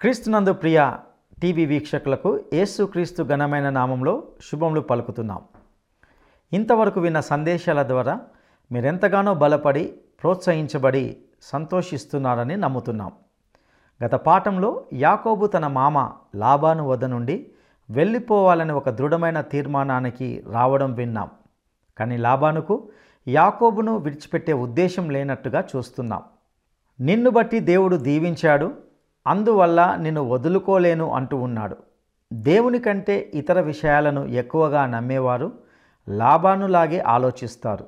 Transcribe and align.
క్రీస్తునందు 0.00 0.52
ప్రియ 0.52 0.92
టీవీ 1.42 1.66
వీక్షకులకు 1.66 2.40
యేసుక్రీస్తు 2.52 3.22
ఘనమైన 3.22 3.70
నామంలో 3.70 4.22
శుభములు 4.50 4.80
పలుకుతున్నాం. 4.80 5.42
ఇంతవరకు 6.52 7.00
విన్న 7.00 7.20
సందేశాల 7.20 7.82
ద్వారా 7.82 8.20
మీరెంతగానో 8.72 9.34
బలపడి 9.34 9.94
ప్రోత్సహించబడి 10.22 11.16
సంతోషిస్తున్నారని 11.42 12.56
నమ్ముతున్నాం. 12.56 13.12
గత 14.04 14.14
పాఠంలో 14.14 14.84
యాకోబు 14.92 15.46
తన 15.46 15.66
మామ 15.66 16.10
లాభాను 16.34 16.88
వద్ద 16.88 17.04
నుండి 17.04 17.50
వెళ్ళిపోవాలని 17.90 18.72
ఒక 18.72 18.90
దృఢమైన 18.90 19.40
తీర్మానానికి 19.40 20.44
రావడం 20.52 20.92
విన్నాం. 20.94 21.30
కానీ 21.98 22.16
లాభానుకు 22.16 22.88
యాకోబును 23.28 23.96
విడిచిపెట్టే 23.96 24.52
ఉద్దేశం 24.52 25.10
లేనట్టుగా 25.10 25.64
చూస్తున్నాం. 25.76 26.22
నిన్ను 27.00 27.30
బట్టి 27.30 27.60
దేవుడు 27.60 27.96
దీవించాడు 27.96 28.89
అందువల్ల 29.26 29.96
నిన్ను 30.00 30.28
వదులుకోలేను 30.28 31.10
అంటూ 31.10 31.36
ఉన్నాడు. 31.36 31.76
దేవుని 32.32 32.78
కంటే 32.78 33.30
ఇతర 33.34 33.60
విషయాలను 33.60 34.24
ఎక్కువగా 34.24 34.86
నమ్మేవారు 34.86 35.52
లాభానులాగే 36.08 37.00
ఆలోచిస్తారు. 37.00 37.86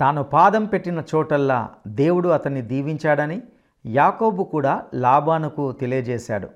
తాను 0.00 0.22
పాదం 0.22 0.64
పెట్టిన 0.64 1.02
చోటల్లా 1.14 1.70
దేవుడు 1.86 2.28
అతన్ని 2.28 2.62
దీవించాడని 2.62 3.42
యాకోబు 3.86 4.44
కూడా 4.44 4.82
లాభానుకు 4.94 5.72
తెలియజేశాడు. 5.72 6.48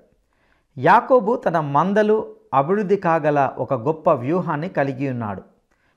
యాకోబు 0.78 1.36
తన 1.36 1.60
మందలు 1.60 2.34
అభివృద్ధి 2.54 2.96
కాగల 2.96 3.50
ఒక 3.58 3.74
గొప్ప 3.74 4.10
వ్యూహాన్ని 4.10 4.68
కలిగి 4.68 5.10
ఉన్నాడు. 5.10 5.42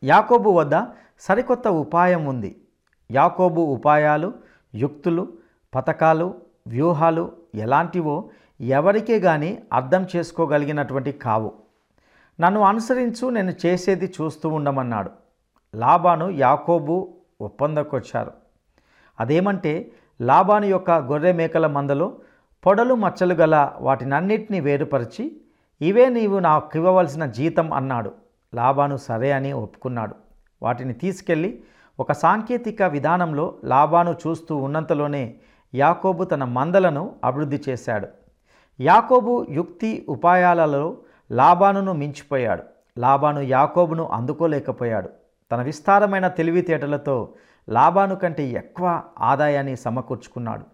యాకోబు 0.03 0.49
వద్ద 0.49 0.85
సరికొత్త 1.19 1.67
ఉపాయం 1.67 2.25
ఉంది. 2.25 2.61
యాకోబు 3.11 3.61
ఉపాయాలు 3.61 4.33
యుక్తులు 4.75 5.27
పథకాలు 5.75 6.33
వ్యూహాలు 6.67 7.42
ఎలాంటివో 7.55 8.29
ఎవరికే 8.61 9.19
కానీ 9.19 9.63
అర్థం 9.73 10.07
చేసుకోగలిగినటువంటి 10.15 11.11
కావు. 11.11 11.53
నన్ను 12.39 12.61
అనుసరించు 12.61 13.29
నేను 13.29 13.53
చేసేది 13.65 14.13
చూస్తూ 14.21 14.49
ఉండమన్నాడు. 14.49 15.11
లాబాను 15.75 16.29
యాకోబు 16.29 17.13
ఒప్పందకొచ్చారు. 17.41 18.31
అదేమంటే 19.19 19.91
లాబాను 20.21 20.65
యొక్క 20.65 20.91
గొర్రె 20.91 21.31
మేకల 21.31 21.67
మందలో 21.67 22.17
పొడలు 22.65 22.93
మచ్చలు 22.93 23.33
గల 23.33 23.71
వాటినన్నిటినీ 23.79 24.59
వేరుపరిచి 24.59 25.41
ఇవే 25.81 26.09
నీవు 26.09 26.39
నాకు 26.39 26.77
ఇవ్వవలసిన 26.77 27.25
జీతం 27.25 27.73
అన్నాడు. 27.73 28.11
లాబాను 28.55 28.97
సరే 28.97 29.31
అని 29.31 29.53
ఒప్పుకున్నాడు. 29.53 30.15
వాటిని 30.61 30.93
తీసుకెళ్ళి 30.93 31.63
ఒక 31.99 32.11
సాంకేతిక 32.11 32.83
విధానంలో 32.83 33.55
లాభాను 33.63 34.15
చూస్తూ 34.27 34.57
ఉన్నంతలోనే 34.57 35.35
యాకోబు 35.75 36.23
తన 36.23 36.43
మందలను 36.43 37.15
అభివృద్ధి 37.23 37.61
చేశాడు. 37.69 38.07
యాకోబు 38.79 39.45
యుక్తి 39.49 40.05
ఉపాయాలలో 40.09 40.97
లాబానును 41.31 41.93
మించిపోయాడు. 41.93 42.63
లాబాను 42.97 43.39
యాకోబును 43.39 44.05
అందుకోలేకపోయాడు. 44.05 45.09
తన 45.51 45.61
విస్తారమైన 45.61 46.27
తెలివితేటలతో 46.27 47.33
లాబాను 47.69 48.15
కంటే 48.15 48.47
ఎక్కువ 48.47 49.03
ఆదాయాన్ని 49.19 49.75
సమకూర్చుకున్నాడు. 49.75 50.65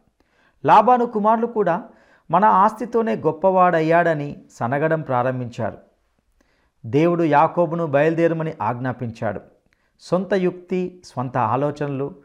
లాబాను 0.65 1.05
కుమారులు 1.05 1.45
కూడా 1.45 1.83
మన 2.31 2.45
ఆస్తితోనే 2.45 3.15
గొప్పవాడయ్యాడని 3.15 4.41
సనగడం 4.51 5.01
ప్రారంభించారు. 5.01 5.77
దేవుడు 6.85 7.23
యాకోబును 7.23 7.87
బయలుదేరమని 7.87 8.53
ఆజ్ఞాపించాడు. 8.61 9.41
సొంత 9.99 10.33
యుక్తి 10.33 11.01
స్వంత 11.05 11.37
ఆలోచనలు 11.37 12.15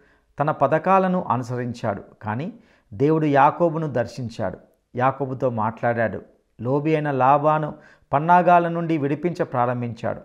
తన 0.40 0.50
పథకాలను 0.50 1.24
అనుసరించాడు. 1.28 2.02
కానీ 2.22 2.52
దేవుడు 2.94 3.26
యాకోబును 3.26 3.92
దర్శించాడు. 3.92 4.58
యాకోబుతో 4.96 5.50
మాట్లాడాడు. 5.50 6.22
లోబి 6.60 6.94
అయిన 6.94 7.10
లాభాను 7.10 7.74
పన్నాగాల 8.12 8.68
నుండి 8.68 8.98
విడిపించ 8.98 9.44
ప్రారంభించాడు. 9.44 10.20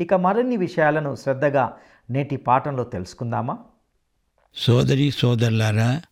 ఇక 0.00 0.14
మరిన్ని 0.14 0.56
విషయాలను 0.56 1.14
శ్రద్ధగా 1.14 1.72
నేటి 2.10 2.36
పాఠంలో 2.36 2.84
తెలుసుకుందామా? 2.84 3.58
సోదరి 4.54 5.10
సోదరులారా 5.10 6.02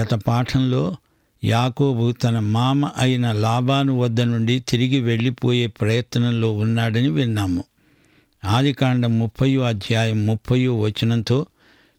గత 0.00 0.14
పాఠంలో 0.14 0.96
యాకోబు 1.44 2.12
తన 2.12 2.38
మామ 2.38 2.90
అయిన 2.96 3.32
లాభాను 3.32 3.98
వద్ద 3.98 4.20
నుండి 4.20 4.64
తిరిగి 4.68 5.00
వెళ్ళిపోయే 5.00 5.66
ప్రయత్నంలో 5.66 6.52
ఉన్నాడని 6.52 7.08
విన్నాము. 7.08 7.64
ఆదికాండం 8.44 9.18
ముప్పయో 9.18 9.62
అధ్యాయం 9.62 10.26
ముప్పయో 10.26 10.80
వచనంతో 10.80 11.46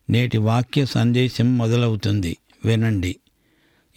నేటి 0.09 0.38
వాక్య 0.38 0.86
సందేశం 0.86 1.58
మొదలవుతుంది. 1.58 2.38
వినండి. 2.66 3.16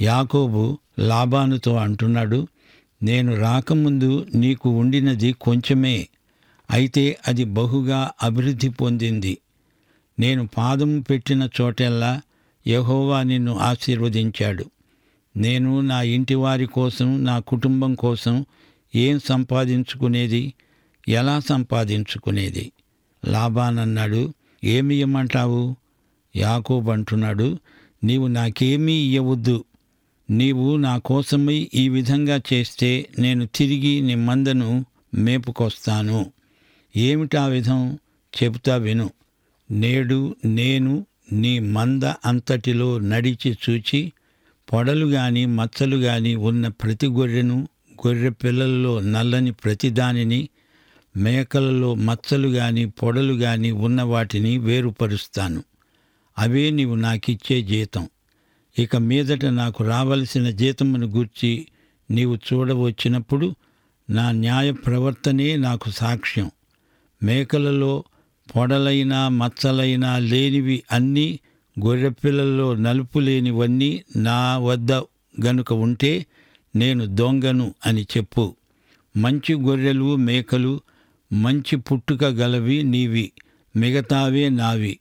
యాకోబు 0.01 0.79
లాబానుతో 0.99 1.77
అంటున్నాడు 1.77 2.47
నేను 3.03 3.37
రాకముందు 3.37 4.27
నీకు 4.35 4.71
ఉండినది 4.71 5.33
కొంచెమే 5.33 6.09
అయితే 6.71 7.19
అది 7.29 7.45
బహుగా 7.45 8.11
అభివృద్ధి 8.23 8.69
పొందింది. 8.69 9.39
నేను 10.21 10.49
పాదం 10.57 11.01
పెట్టిన 11.01 11.49
చోటెల్లా 11.61 12.21
యహోవా 12.67 13.23
నిన్ను 13.23 13.59
ఆశీర్వదించాడు. 13.59 14.65
నేను 15.37 15.81
నా 15.81 16.03
ఇంటి 16.03 16.35
వారి 16.35 16.67
కోసం 16.67 17.25
నా 17.25 17.39
కుటుంబం 17.39 17.95
కోసం 17.95 18.47
ఏం 18.95 19.21
సంపాదించుకునేది? 19.25 20.55
ఎలా 21.09 21.41
సంపాదించుకునేది? 21.41 22.73
లాభానన్నాడు 23.25 24.35
ఏమి 24.65 24.97
ఇమ్మంటావు 24.97 25.77
యాకోబ్ 26.37 26.89
అంటున్నాడు 26.89 27.59
నీవు 28.05 28.27
నాకేమీ 28.27 28.93
ఇయ్యవద్దు. 28.93 29.65
నీవు 30.31 30.77
నా 30.77 30.99
కోసమై 30.99 31.71
ఈ 31.75 31.89
విధంగా 31.89 32.41
చేస్తే 32.53 33.09
నేను 33.19 33.47
తిరిగి 33.47 34.01
నీ 34.01 34.15
మందను 34.15 34.85
మేపుకొస్తాను. 35.15 36.33
ఏమిటా 36.97 37.47
విధం? 37.47 37.99
చెబుతా 38.43 38.77
విను. 38.77 39.11
నేడు 39.71 40.37
నేను 40.45 41.07
నీ 41.33 41.59
మంద 41.59 42.03
అంతటిలో 42.03 42.99
నడిచి 42.99 43.59
చూచి 43.71 44.13
పొడలు 44.73 45.07
గాని 45.07 45.47
మచ్చలు 45.47 45.97
గాని 45.97 46.35
ఉన్న 46.35 46.69
ప్రతి 46.69 47.07
గొర్రెను 47.07 47.69
గొర్రె 48.07 48.29
పిల్లల్లో 48.29 49.01
నల్లని 49.01 49.53
ప్రతిదానిని 49.53 50.49
మేకలలో 51.17 51.95
మచ్చలు 51.95 52.49
గాని 52.49 52.87
పొడలు 52.87 53.33
గాని 53.33 53.71
ఉన్న 53.71 54.03
వాటిని 54.03 54.59
వేరుపరుస్తాను. 54.59 55.65
అవే 56.39 56.71
నీవు 56.71 56.95
నాకిచ్చే 56.95 57.63
జీతం. 57.63 58.09
ఇక 58.79 58.97
మీదట 58.97 59.45
నాకు 59.45 59.85
రావలసిన 59.85 60.51
జీతమును 60.51 61.07
గూర్చి 61.07 61.67
నీవు 62.11 62.37
చూడవచ్చినప్పుడు 62.37 63.55
నా 64.11 64.31
న్యాయ 64.31 64.73
ప్రవర్తనే 64.73 65.57
నాకు 65.57 65.91
సాక్ష్యం. 65.91 66.51
మేకలలో 67.23 68.05
పొడలైనా 68.57 69.29
మచ్చలైనా 69.29 70.19
లేనివి 70.19 70.83
అన్నీ 70.93 71.39
గొర్రెపిల్లల్లో 71.85 72.75
నలుపు 72.75 73.19
లేనివన్నీ 73.19 74.03
నా 74.17 74.59
వద్ద 74.59 74.93
గనుక 75.47 75.73
ఉంటే 75.73 76.27
నేను 76.77 77.07
దొంగను 77.07 77.75
అని 77.87 78.03
చెప్పు. 78.03 78.57
మంచి 79.17 79.55
గొర్రెలు 79.55 80.17
మేకలు 80.17 80.81
మంచి 81.33 81.77
పుట్టుక 81.77 82.25
గలవి 82.25 82.83
నీవి 82.83 83.33
మిగతావే 83.77 84.49
నావి. 84.49 84.99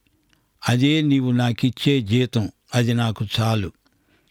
అదే 0.69 1.01
నీవు 1.01 1.31
నాకిచ్చే 1.31 2.01
జీతం. 2.01 2.49
అది 2.75 2.93
నాకు 2.93 3.25
చాలు. 3.39 3.71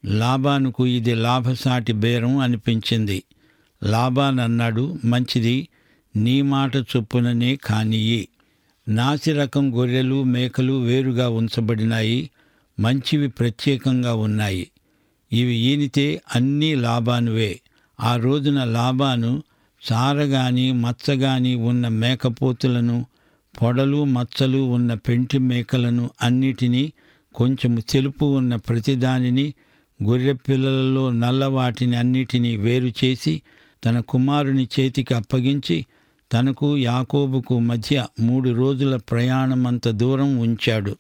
లాభానుకు 0.05 0.87
ఇది 0.87 1.15
లాభసాటి 1.15 1.93
బేరం 1.93 2.39
అనిపించింది. 2.39 3.23
లాభానన్నాడు 3.83 4.99
మంచిది 5.05 5.69
నీ 6.17 6.43
మాట 6.43 6.77
చొప్పుననే 6.77 7.57
కానియి. 7.57 8.29
నాసిరకం 8.89 9.79
గొర్రెలు 9.79 10.23
మేకలు 10.23 10.83
వేరుగా 10.83 11.29
ఉంచబడినాయి 11.29 12.31
మంచివి 12.81 13.29
ప్రత్యేకంగా 13.29 14.15
ఉన్నాయి. 14.15 14.71
ఇవి 15.33 15.55
ఈనితే 15.55 16.23
అన్నీ 16.35 16.75
లాభానువే. 16.75 17.61
ఆ 18.01 18.17
రోజున 18.17 18.65
లాభాను 18.65 19.43
సారగాని 19.83 20.73
మచ్చగాని 20.73 21.55
ఉన్న 21.55 21.89
మేకపోతులను 21.89 23.07
పొడలు 23.63 24.05
మచ్చలు 24.05 24.59
ఉన్న 24.59 24.95
పెంటి 24.95 25.39
మేకలను 25.39 26.11
అన్నిటినీ 26.23 26.93
కొంచెము 27.37 27.81
తెలుపు 27.81 28.25
ఉన్న 28.37 28.57
ప్రతిదానిని 28.57 29.55
గొర్రె 30.01 30.33
పిల్లలలో 30.33 31.11
నల్లవాటిని 31.11 31.97
అన్నిటినీ 31.97 32.57
వేరు 32.57 32.91
చేసి 33.05 33.43
తన 33.85 34.01
కుమారుని 34.01 34.69
చేతికి 34.75 35.15
అప్పగించి 35.15 35.87
తనకు 36.33 36.77
యాకోబుకు 36.77 37.59
మధ్య 37.59 38.07
మూడు 38.21 38.51
రోజుల 38.51 38.97
ప్రయాణమంత 38.97 39.89
దూరం 39.89 40.37
ఉంచాడు. 40.37 40.97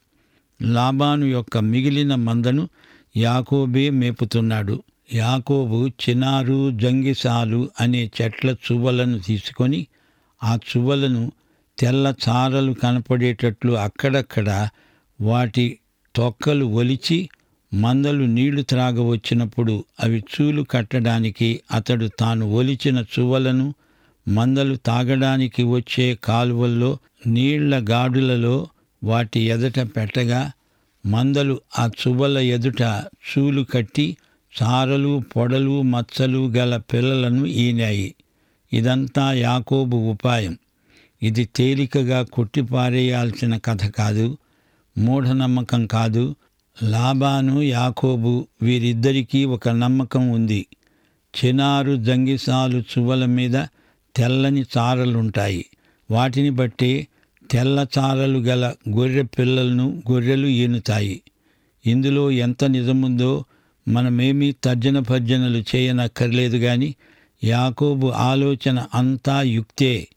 లాబాను 0.62 1.25
యొక్క 1.27 1.59
మిగిలిన 1.59 2.15
మందను 2.15 2.69
యాకోబే 3.17 3.91
మేపుతున్నాడు. 3.91 4.83
యాకోబు 5.15 5.88
చినారు 5.88 6.71
జంగిసాలు 6.71 7.71
అనే 7.81 8.11
చెట్ల 8.23 8.50
చువ్వలను 8.67 9.19
తీసుకొని 9.19 9.87
ఆ 10.43 10.59
చువ్వలను 10.71 11.33
తెల్ల 11.79 12.15
చారలు 12.29 12.73
కనపడేటట్లు 12.73 13.73
అక్కడక్కడ 13.73 14.69
వాటి 15.21 15.79
తొక్కలు 16.17 16.65
ఒలిచి 16.65 17.29
మందలు 17.75 18.25
నీళ్ళు 18.25 18.63
త్రాగవచ్చినప్పుడు 18.63 19.85
అవి 20.01 20.25
చూలు 20.35 20.63
కట్టడానికి 20.63 21.61
అతడు 21.73 22.11
తాను 22.21 22.53
ఒలిచిన 22.53 23.05
చువ్వలను 23.19 23.75
మందలు 24.29 24.77
తాగడానికి 24.77 25.63
వచ్చే 25.63 26.15
కాలువల్లో 26.15 26.99
నీళ్ళ 27.27 27.85
గాడులలో 27.91 28.69
వాటి 29.05 29.41
ఎదుట 29.41 29.79
పెట్టగా 29.79 30.53
మందలు 31.07 31.61
ఆ 31.79 31.87
చువ్వల 31.87 32.39
ఎదుట 32.39 32.83
చూలు 32.83 33.62
కట్టి 33.62 34.17
చారలు 34.62 35.23
పొడలు 35.37 35.83
మచ్చలు 35.83 36.49
గల 36.49 36.77
పిల్లలను 36.77 37.47
ఈనాయి. 37.47 38.15
ఇదంతా 38.73 39.33
యాకోబు 39.33 39.97
ఉపాయం. 39.97 40.59
ఇది 41.23 41.45
తేలికగా 41.45 42.23
కొట్టిపారేయాల్సిన 42.23 43.57
కథ 43.57 43.87
కాదు. 43.87 44.39
మూఢనమ్మకం 44.99 45.87
కాదు. 45.87 46.35
లాబాను 46.83 47.63
యాకోబు 47.63 48.47
వీరిద్దరికీ 48.63 49.45
ఒక 49.45 49.69
నమ్మకం 49.69 50.31
ఉంది. 50.31 50.67
చినారు 51.45 51.97
జంగిసాలు 51.97 52.79
చువ్వల 52.79 53.25
మీద 53.25 53.65
తెల్లని 54.17 54.65
చారలుంటాయి. 54.79 55.67
వాటిని 56.11 56.51
బట్టి 56.51 57.09
తెల్ల 57.51 57.87
చారలు 57.99 58.39
గల 58.39 58.75
గొర్రె 58.89 59.23
పిల్లలను 59.23 60.03
గొర్రెలు 60.11 60.47
ఈనుతాయి. 60.47 61.23
ఇందులో 61.87 62.31
ఎంత 62.31 62.65
నిజముందో 62.65 63.45
మనమేమీ 63.89 64.53
తర్జన 64.53 64.99
భర్జనలు 64.99 65.65
చేయనక్కర్లేదు 65.77 66.57
గాని 66.57 66.95
యాకోబు 67.45 68.07
ఆలోచన 68.07 68.87
అంతా 68.95 69.43
యుక్తే. 69.43 70.09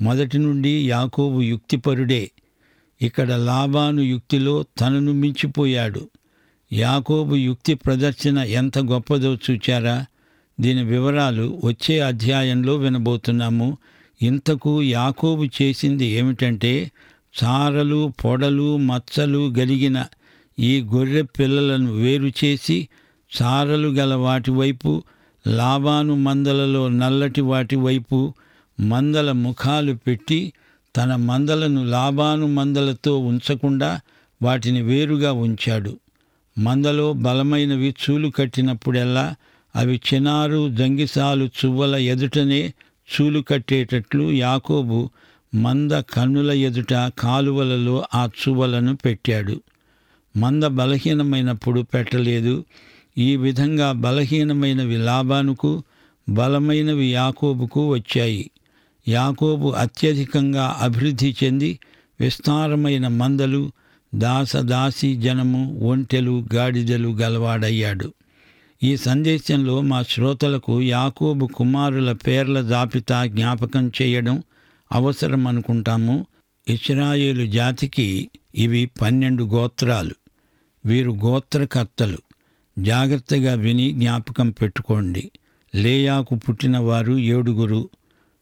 మొదటి 0.00 0.38
నుండి 0.38 0.88
యాకోబు 0.88 1.42
యుక్తిపరుడే. 1.42 2.30
ఇక్కడ 3.00 3.32
లాభాను 3.32 4.00
యుక్తిలో 4.02 4.64
తనను 4.80 5.12
మించిపోయాడు. 5.12 6.02
యాకోబు 6.72 7.34
యుక్తి 7.36 7.74
ప్రదర్శన 7.74 8.38
ఎంత 8.38 8.78
గొప్పదో 8.78 9.34
చూచారా? 9.34 10.06
దీని 10.60 10.84
వివరాలు 10.84 11.60
వచ్చే 11.64 12.00
అధ్యాయంలో 12.00 12.74
వినబోతున్నాము. 12.76 13.68
ఇంతకు 14.22 14.82
యాకోబు 14.82 15.44
చేసింది 15.62 16.04
ఏమిటంటే 16.04 16.90
చారలు 17.34 18.12
పొడలు 18.24 18.76
మచ్చలు 18.76 19.52
గలిగిన 19.58 19.98
ఈ 20.58 20.82
గొర్రె 20.82 21.22
పిల్లలను 21.22 21.92
వేరు 21.92 22.32
చేసి 22.44 22.88
చారలు 23.32 23.88
గల 23.88 24.14
వాటి 24.14 24.50
వైపు 24.50 25.02
లాబాను 25.46 26.14
మందలలో 26.14 26.88
నల్లటి 26.88 27.40
వాటి 27.40 27.76
వైపు 27.76 28.18
మందల 28.80 29.32
ముఖాలు 29.32 29.94
పెట్టి 30.06 30.40
తన 30.96 31.16
మందలను 31.16 31.84
లాభాను 31.84 32.46
మందలతో 32.46 33.18
ఉంచకుండా 33.18 34.00
వాటిని 34.42 34.82
వేరుగా 34.82 35.32
ఉంచాడు. 35.32 35.98
మందలో 36.58 37.12
బలమైనవి 37.12 37.94
చూలు 38.02 38.28
కట్టినప్పుడెల్లా 38.28 39.34
అవి 39.76 40.00
చినారు 40.14 40.68
జంగిసాలు 40.68 41.44
చువ్వల 41.44 41.96
ఎదుటనే 41.96 42.74
చూలు 43.10 43.40
కట్టేటట్లు 43.40 44.32
యాకోబు 44.32 45.10
మంద 45.54 45.92
కన్నుల 45.92 46.50
ఎదుట 46.50 46.92
కాలువలలో 46.92 48.04
ఆ 48.14 48.26
చువ్వలను 48.26 48.96
పెట్టాడు. 48.96 49.60
మంద 50.36 50.64
బలహీనమైనప్పుడు 50.64 51.80
పెట్టలేదు. 51.80 52.64
ఈ 53.18 53.36
విధంగా 53.36 53.92
బలహీనమైనవి 53.92 54.96
లాభానుకు 54.96 55.82
బలమైనవి 56.28 57.12
యాకోబుకు 57.12 57.88
వచ్చాయి. 57.88 58.50
యాకోబు 59.10 59.68
అత్యధికంగా 59.68 60.76
అభివృద్ధి 60.80 61.36
చెంది 61.44 61.78
విస్తారమైన 62.20 63.08
మందలు 63.08 63.72
దాసదాసి 64.14 65.16
జనము 65.16 65.80
ఒంటెలు 65.82 66.46
గాడిదలు 66.54 67.08
గలవాడయ్యాడు. 67.08 68.12
ఈ 68.82 68.96
సందేశంలో 68.96 69.80
మా 69.80 70.02
శ్రోతలకు 70.02 70.82
యాకోబు 70.82 71.46
కుమారుల 71.46 72.12
పేర్ల 72.12 72.68
జాబితా 72.68 73.26
జ్ఞాపకం 73.26 73.92
చేయడం 74.02 74.42
అవసరం 74.92 75.46
అనుకుంటాము. 75.46 76.26
ఇస్రాయేలు 76.68 77.46
జాతికి 77.46 78.30
ఇవి 78.54 78.90
పన్నెండు 79.00 79.44
గోత్రాలు. 79.44 80.14
వీరు 80.86 81.10
గోత్రకర్తలు. 81.10 82.18
జాగ్రత్తగా 82.78 83.54
విని 83.54 83.92
జ్ఞాపకం 83.92 84.50
పెట్టుకోండి. 84.50 85.30
లేయాకు 85.74 86.34
పుట్టినవారు 86.34 87.12
ఏడుగురు 87.12 87.88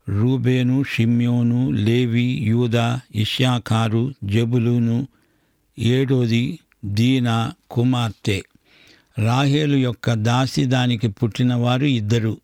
రూబేను 0.08 0.84
షిమ్యోను 0.94 1.70
లేవి 1.70 2.38
యూదా 2.42 3.00
ఇష్యాకారు 3.14 4.14
జబులూను 4.24 5.06
ఏడోది 5.78 6.58
దీనా 6.84 7.52
కుమార్తె. 7.70 8.42
రాహేలు 9.18 9.76
యొక్క 9.76 10.12
దాసి 10.12 10.64
దానికి 10.64 11.08
పుట్టినవారు 11.08 11.84
ఇద్దరు 11.84 12.40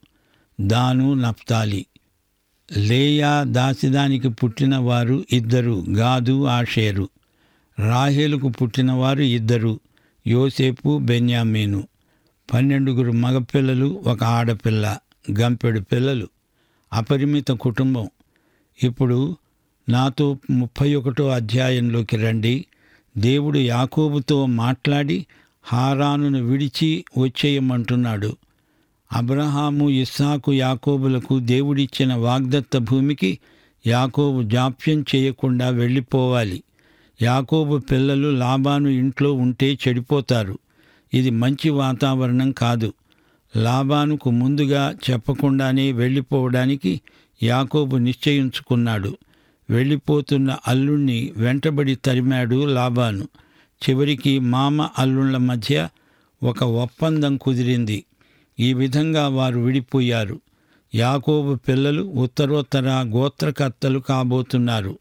దాను 0.60 1.14
నప్తాలి 1.14 1.86
లేయా 2.76 3.42
దాసిదానికి 3.42 4.28
పుట్టినవారు 4.28 5.24
ఇద్దరు 5.32 5.84
గాదు 5.90 6.44
ఆషేరు. 6.46 7.08
రాహేలుకు 7.78 8.48
పుట్టినవారు 8.48 9.22
ఇద్దరు 9.22 9.80
యోసేపు 10.26 10.98
బెన్యామీను. 10.98 11.88
పన్నెండుగురు 12.52 13.12
మగపిల్లలు 13.12 14.00
ఒక 14.06 14.24
ఆడపిల్ల 14.24 14.98
గంపెడు 15.40 15.80
పిల్లలు. 15.80 16.28
అపరిమిత 16.92 17.48
కుటుంబం. 17.48 18.08
ఇప్పుడు 18.82 19.36
నాతో 19.88 20.38
ముప్పై 20.50 20.94
ఒకటో 20.94 21.28
అధ్యాయంలోకి 21.28 22.16
రండి. 22.16 22.64
దేవుడు 23.18 23.58
యాకోబుతో 23.58 24.46
మాట్లాడి 24.46 25.26
హారానును 25.62 26.42
విడిచి 26.42 27.04
వచ్చేయమంటున్నాడు. 27.18 28.36
అబ్రహాము 29.12 29.90
ఇస్సాకు 29.90 30.52
యాకోబులకు 30.52 31.38
దేవుడిచ్చిన 31.38 32.14
వాగ్దత్త 32.14 32.78
భూమికి 32.78 33.38
యాకోబు 33.86 34.42
జాప్యం 34.42 35.04
చేయకుండా 35.14 35.68
వెళ్ళిపోవాలి. 35.68 36.62
యాకోబు 37.22 37.78
పిల్లలు 37.78 38.28
లాభాను 38.28 38.88
ఇంట్లో 38.88 39.32
ఉంటే 39.32 39.78
చెడిపోతారు. 39.88 40.58
ఇది 41.14 41.30
మంచి 41.30 41.70
వాతావరణం 41.70 42.52
కాదు. 42.52 42.92
లాబానుకు 43.56 44.30
ముందుగా 44.30 44.94
చెప్పకుండానే 45.10 45.92
వెళ్ళిపోవడానికి 45.92 47.00
యాకోబు 47.42 47.96
నిశ్చయించుకున్నాడు. 47.96 49.16
వెళ్ళిపోతున్న 49.70 50.56
అల్లుణ్ణి 50.68 51.32
వెంటబడి 51.36 51.94
తరిమాడు 51.94 52.64
లాబాను. 52.64 53.28
చివరికి 53.90 54.38
మామ 54.38 54.88
అల్లుళ్ళ 54.98 55.36
మధ్య 55.36 55.88
ఒక 56.42 56.64
ఒప్పందం 56.64 57.36
కుదిరింది. 57.36 58.04
ఈ 58.60 58.74
విధంగా 58.74 59.28
వారు 59.28 59.60
విడిపోయారు. 59.60 60.40
యాకోబు 60.94 61.54
పిల్లలు 61.54 62.02
ఉత్తరోత్తర 62.02 62.88
గోత్రకర్తలు 62.88 63.98
కాబోతున్నారు. 63.98 64.98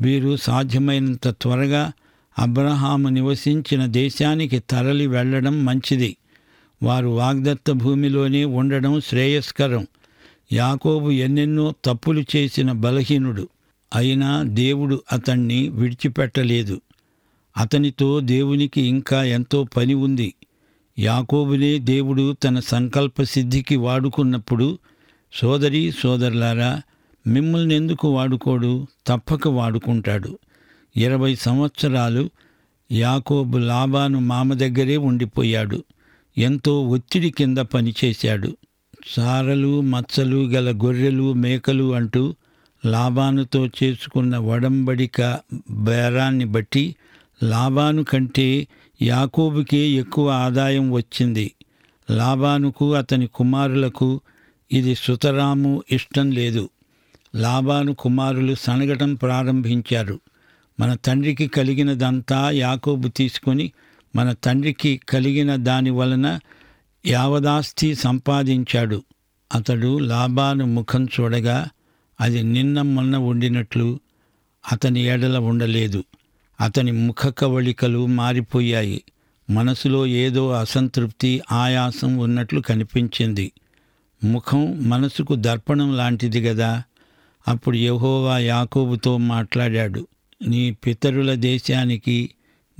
వీరు 0.00 0.36
సాధ్యమైనంత 0.36 1.28
త్వరగా 1.28 1.92
అబ్రహాము 2.38 3.08
నివసించిన 3.08 3.86
దేశానికి 3.86 4.58
తరలి 4.58 5.06
వెళ్ళడం 5.06 5.64
మంచిది. 5.64 6.16
వారు 6.82 7.06
వాగ్దత్త 7.06 7.70
భూమిలోనే 7.70 8.44
ఉండడం 8.44 9.00
శ్రేయస్కరం. 9.00 9.86
యాకోబు 10.52 11.10
ఎన్నెన్నో 11.10 11.74
తప్పులు 11.84 12.24
చేసిన 12.36 12.72
బలహీనుడు. 12.72 13.48
అయినా 13.94 14.42
దేవుడు 14.42 15.02
అతణ్ణి 15.12 15.68
విడిచిపెట్టలేదు. 15.68 16.80
అతనితో 17.56 18.20
దేవునికి 18.20 18.80
ఇంకా 18.80 19.24
ఎంతో 19.24 19.64
పని 19.64 19.94
ఉంది. 19.94 20.34
యాకోబునే 20.98 21.78
దేవుడు 21.78 22.32
తన 22.32 22.60
సంకల్ప 22.60 23.22
సిద్ధికి 23.22 23.76
వాడుకున్నప్పుడు 23.76 24.78
సోదరి 25.32 25.94
సోదరులారా 26.00 26.82
మిమ్మల్ని 27.26 27.74
ఎందుకు 27.74 28.08
వాడుకోడు? 28.08 28.86
తప్పక 29.06 29.48
వాడుకుంటాడు. 29.48 30.38
ఇరవై 30.96 31.34
సంవత్సరాలు 31.34 32.30
యాకోబు 32.92 33.58
లాభాను 33.58 34.20
మామ 34.20 34.54
దగ్గరే 34.54 34.96
ఉండిపోయాడు. 34.96 35.84
ఎంతో 36.38 36.88
ఒత్తిడి 36.88 37.30
కింద 37.30 37.58
పనిచేశాడు. 37.58 38.56
సారలు 39.06 39.80
మచ్చలు 39.80 40.46
గల 40.46 40.78
గొర్రెలు 40.84 41.32
మేకలు 41.32 41.94
అంటూ 41.94 42.34
లాభానుతో 42.86 43.66
చేసుకున్న 43.66 44.38
వడంబడిక 44.38 45.38
బేరాన్ని 45.70 46.44
బట్టి 46.44 46.96
లాభాను 47.42 48.04
కంటే 48.04 48.68
యాకోబుకే 49.02 49.78
ఎక్కువ 49.78 50.30
ఆదాయం 50.30 50.92
వచ్చింది. 50.92 51.52
లాభానుకు 52.10 52.94
అతని 52.94 53.26
కుమారులకు 53.26 54.20
ఇది 54.72 54.94
సుతరాము 54.94 55.82
ఇష్టం 55.90 56.30
లేదు. 56.30 56.68
లాభాను 57.34 57.94
కుమారులు 57.94 58.54
సనగటం 58.54 59.14
ప్రారంభించారు. 59.14 60.20
మన 60.80 60.94
తండ్రికి 60.94 61.46
కలిగినదంతా 61.46 62.50
యాకోబు 62.50 63.08
తీసుకొని 63.08 63.72
మన 64.16 64.32
తండ్రికి 64.32 65.00
కలిగిన 65.08 65.56
దాని 65.56 65.90
వలన 65.90 66.40
యావదాస్తి 67.06 67.94
సంపాదించాడు. 67.94 69.02
అతడు 69.54 69.98
లాభాను 69.98 70.66
ముఖం 70.66 71.04
చూడగా 71.04 71.68
అది 72.20 72.42
నిన్న 72.42 72.82
మొన్న 72.82 73.16
ఉండినట్లు 73.16 74.00
అతని 74.72 75.00
ఎడల 75.00 75.38
ఉండలేదు. 75.38 76.04
అతని 76.60 76.92
ముఖ 76.92 77.26
కవళికలు 77.38 78.06
మారిపోయాయి. 78.06 79.04
మనసులో 79.50 80.06
ఏదో 80.06 80.50
అసంతృప్తి 80.50 81.42
ఆయాసం 81.52 82.18
ఉన్నట్లు 82.18 82.60
కనిపించింది. 82.60 83.52
ముఖం 84.24 84.88
మనసుకు 84.88 85.34
దర్పణం 85.34 85.96
లాంటిది 85.96 86.40
గదా. 86.40 86.82
అప్పుడు 87.48 87.76
యహోవా 87.76 88.38
యాకోబుతో 88.38 89.16
మాట్లాడాడు. 89.16 90.06
నీ 90.48 90.70
పితరుల 90.70 91.34
దేశానికి 91.34 92.30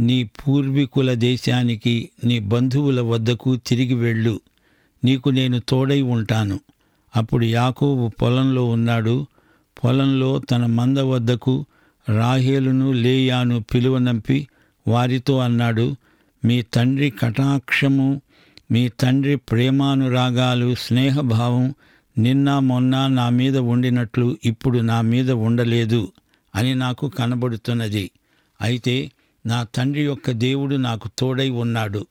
నీ 0.00 0.24
పూర్వీకుల 0.24 1.14
దేశానికి 1.14 2.10
నీ 2.24 2.38
బంధువుల 2.38 3.00
వద్దకు 3.00 3.56
తిరిగి 3.56 3.94
వెళ్ళు. 3.94 4.40
నీకు 5.04 5.30
నేను 5.30 5.60
తోడై 5.68 6.02
ఉంటాను. 6.02 6.60
అప్పుడు 7.16 7.44
యాకోబు 7.44 8.08
పొలంలో 8.08 8.64
ఉన్నాడు. 8.64 9.26
పొలంలో 9.84 10.38
తన 10.38 10.66
మంద 10.66 10.98
వద్దకు 10.98 11.64
రాహేలును 12.16 12.92
లేయాను 12.92 13.64
పిలువనంపి 13.74 14.48
వారితో 14.88 15.38
అన్నాడు 15.38 15.96
మీ 16.44 16.62
తండ్రి 16.62 17.10
కటాక్షము 17.10 18.20
మీ 18.70 18.88
తండ్రి 18.88 19.36
ప్రేమానురాగాలు 19.36 20.74
స్నేహభావం 20.74 21.74
నిన్న 22.18 22.58
మొన్న 22.58 23.06
నా 23.06 23.28
మీద 23.28 23.56
ఉండినట్లు 23.56 24.38
ఇప్పుడు 24.44 24.78
నా 24.78 25.00
మీద 25.00 25.30
ఉండలేదు 25.30 26.12
అని 26.54 26.74
నాకు 26.74 27.08
కనబడుతున్నది. 27.08 28.10
అయితే 28.62 29.10
నా 29.46 29.62
తండ్రి 29.62 30.04
యొక్క 30.04 30.30
దేవుడు 30.30 30.76
నాకు 30.76 31.10
తోడై 31.18 31.48
ఉన్నాడు. 31.48 32.06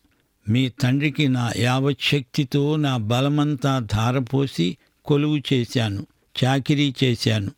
మీ 0.50 0.70
తండ్రికి 0.70 1.28
నా 1.28 1.52
యావచ్చక్తితో 1.58 2.76
నా 2.76 2.98
బలమంతా 2.98 3.80
ధారపోసి 3.80 4.78
కొలువు 5.06 5.38
చేశాను 5.54 6.08
చాకిరీ 6.46 6.94
చేశాను. 7.04 7.52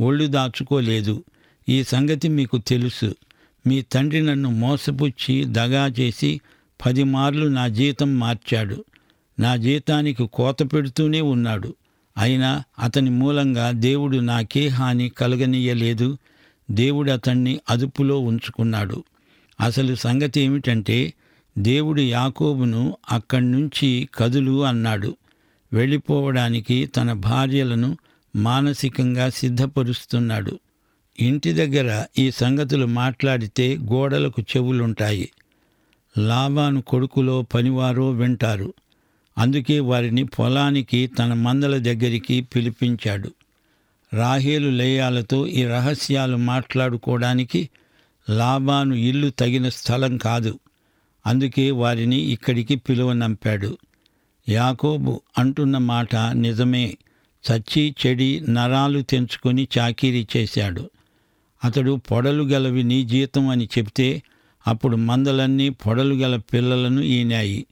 ఒళ్ళు 0.00 0.26
దాచుకోలేదు. 0.26 1.24
ఈ 1.68 1.84
సంగతి 1.84 2.28
మీకు 2.28 2.58
తెలుసు. 2.58 3.14
మీ 3.66 3.82
తండ్రి 3.82 4.22
నన్ను 4.22 4.50
మోసపుచ్చి 4.50 5.44
దగా 5.46 5.86
చేసి 5.86 6.40
పది 6.86 7.04
మార్లు 7.04 7.46
నా 7.46 7.68
జీతం 7.68 8.18
మార్చాడు. 8.18 8.84
నా 9.40 9.56
జీతానికి 9.56 10.26
కోత 10.32 10.62
పెడుతూనే 10.62 11.20
ఉన్నాడు. 11.20 11.74
అయినా 12.18 12.62
అతని 12.78 13.10
మూలంగా 13.10 13.70
దేవుడు 13.70 14.16
నాకే 14.16 14.68
హాని 14.68 15.08
కలగనీయలేదు. 15.08 16.18
దేవుడు 16.70 17.10
అతన్ని 17.10 17.60
అదుపులో 17.70 18.18
ఉంచుకున్నాడు. 18.18 19.04
అసలు 19.60 19.94
సంగతి 19.94 20.40
ఏమిటంటే 20.40 21.12
దేవుడు 21.58 22.00
యాకోబును 22.00 22.96
అక్కడి 23.10 23.50
నుంచి 23.50 24.08
కదులు 24.14 24.64
అన్నాడు. 24.64 25.16
వెళ్ళిపోవడానికి 25.72 26.86
తన 26.86 27.12
భార్యలను 27.12 27.96
మానసికంగా 28.36 29.30
సిద్ధపరుస్తున్నాడు. 29.30 30.58
ఇంటి 31.20 31.52
దగ్గర 31.52 32.04
ఈ 32.18 32.30
సంగతులు 32.30 32.86
మాట్లాడితే 32.86 33.76
గోడలకు 33.76 34.42
చెవులుంటాయి. 34.42 35.30
లాభాను 36.18 36.82
కొడుకులో 36.82 37.42
పనివారో 37.42 38.10
వింటారు. 38.10 38.74
అందుకే 39.38 39.80
వారిని 39.80 40.24
పొలానికి 40.24 41.06
తన 41.06 41.32
మందల 41.34 41.76
దగ్గరికి 41.76 42.40
పిలిపించాడు. 42.40 43.30
రాహేలు 44.14 44.70
లేయాలతో 44.70 45.46
ఈ 45.46 45.64
రహస్యాలు 45.64 46.36
మాట్లాడుకోవడానికి 46.36 47.68
లాబాను 48.30 48.94
ఇల్లు 48.94 49.30
తగిన 49.30 49.68
స్థలం 49.68 50.16
కాదు. 50.16 50.58
అందుకే 51.26 51.70
వారిని 51.70 52.16
ఇక్కడికి 52.16 52.76
పిలువనంపాడు 52.76 53.78
యాకోబు 54.48 55.20
అంటున్న 55.38 55.78
మాట 55.78 56.16
నిజమే. 56.16 56.96
చచ్చి 57.52 57.94
చెడి 58.06 58.40
నరాలు 58.48 59.00
తెంచుకొని 59.00 59.68
చాకిరీ 59.78 60.26
చేశాడు. 60.36 60.90
అతడు 61.64 62.00
పొడలు 62.10 62.42
గలవి 62.42 62.82
నీ 62.82 63.04
జీతం 63.04 63.48
అని 63.48 63.68
చెప్తే 63.78 64.22
అప్పుడు 64.66 64.96
మందలన్నీ 64.96 65.68
పొడలు 65.68 66.14
గల 66.14 66.36
పిల్లలను 66.36 67.00
ఈనాయి. 67.00 67.66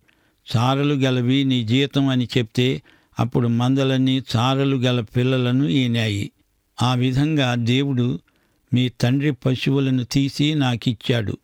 చారలు 0.56 0.94
గలవి 0.94 1.44
నీ 1.44 1.64
జీతం 1.64 2.08
అని 2.08 2.28
చెప్తే 2.38 2.82
అప్పుడు 3.18 3.48
మందలన్నీ 3.48 4.22
చారలు 4.36 4.76
గల 4.76 5.00
పిల్లలను 5.00 5.64
ఈనాయి. 5.64 6.30
ఆ 6.82 6.94
విధంగా 6.94 7.54
దేవుడు 7.54 8.20
మీ 8.74 8.88
తండ్రి 8.88 9.32
పశువులను 9.32 10.04
తీసి 10.04 10.54
నాకిచ్చాడు. 10.54 11.36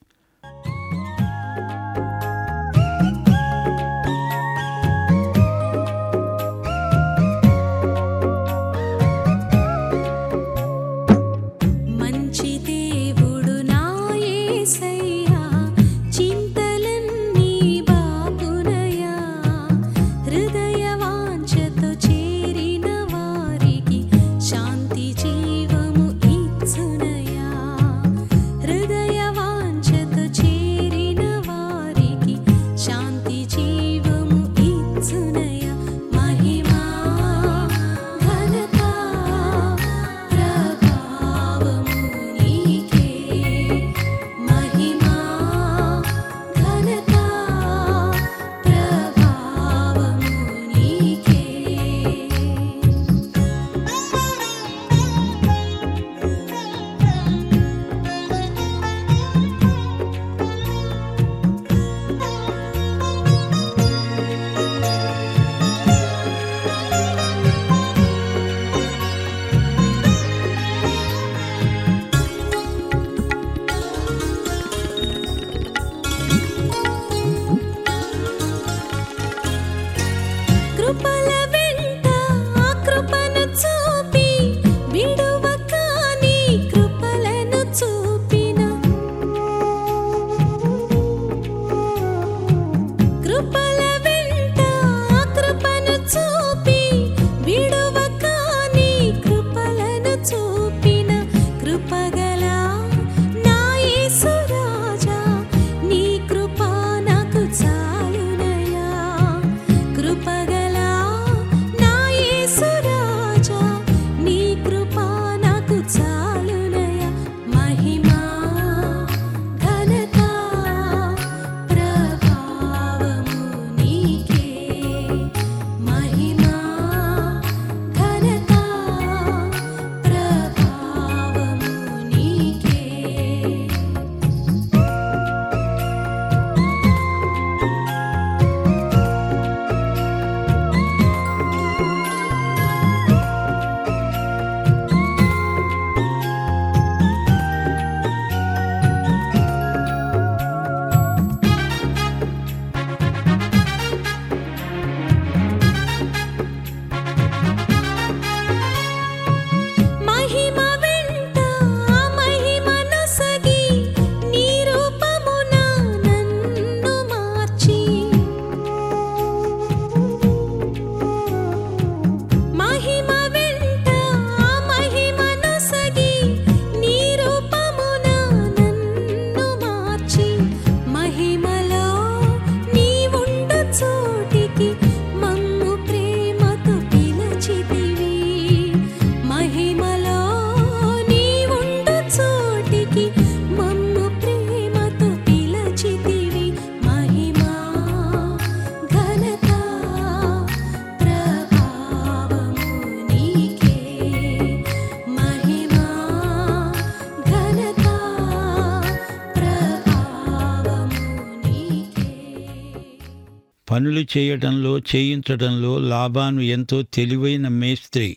పనులు 213.84 214.18
చేయటంలో 214.18 214.78
చేయించటంలో 214.78 215.78
లాభాను 215.78 216.40
ఎంతో 216.40 216.82
తెలివైన 216.82 217.48
మేస్త్రి. 217.48 218.16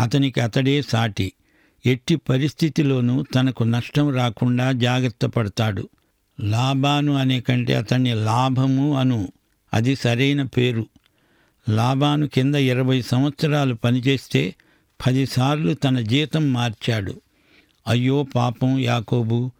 అతనికి 0.00 0.40
అతడే 0.40 0.82
సాటి. 0.82 1.32
ఎట్టి 1.86 2.16
పరిస్థితిలోనూ 2.16 3.24
తనకు 3.34 3.64
నష్టం 3.64 4.14
రాకుండా 4.14 4.72
జాగ్రత్త 4.72 5.26
పడతాడు. 5.26 5.88
లాభాను 6.40 7.14
అనే 7.14 7.40
కంటే 7.40 7.74
అతన్ని 7.74 8.14
లాభము 8.14 8.96
అను. 8.96 9.32
అది 9.74 9.96
సరైన 9.96 10.42
పేరు. 10.42 10.86
లాభాను 11.68 12.26
కింద 12.26 12.54
ఇరవై 12.54 13.02
సంవత్సరాలు 13.02 13.74
పనిచేస్తే 13.74 14.54
పదిసార్లు 15.06 15.74
తన 15.74 16.00
జీతం 16.00 16.52
మార్చాడు. 16.52 17.20
అయ్యో 17.88 18.22
పాపం 18.22 18.78
యాకోబు. 18.78 19.50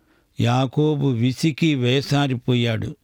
యాకోబు 0.40 1.06
విసికి 1.06 1.74
వేసారిపోయాడు. 1.74 2.96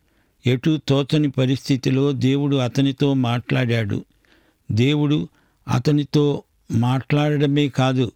ఎటు 0.49 0.81
తోచని 0.89 1.31
పరిస్థితిలో 1.31 2.13
దేవుడు 2.13 2.57
అతనితో 2.57 3.15
మాట్లాడాడు. 3.15 4.05
దేవుడు 4.73 5.29
అతనితో 5.69 6.43
మాట్లాడడమే 6.73 7.69
కాదు 7.69 8.13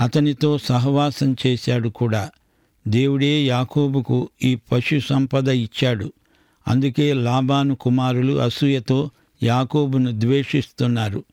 అతనితో 0.00 0.58
సహవాసం 0.58 1.36
చేశాడు 1.46 1.88
కూడా. 1.88 2.30
దేవుడే 2.88 3.46
యాకోబుకు 3.46 4.28
ఈ 4.44 4.54
పశు 4.54 5.00
సంపద 5.00 5.48
ఇచ్చాడు. 5.48 6.12
అందుకే 6.68 7.12
లాబాను 7.12 7.74
కుమారులు 7.74 8.32
అసూయతో 8.32 9.10
యాకోబును 9.42 10.20
ద్వేషిస్తున్నారు. 10.20 11.24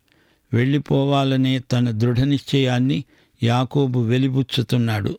వెళ్ళిపోవాలనే 0.54 1.60
తన 1.60 1.92
దృఢ 1.92 2.20
నిశ్చయాన్ని 2.20 3.04
యాకోబు 3.44 4.00
వెలిబుచ్చుతున్నాడు. 4.00 5.18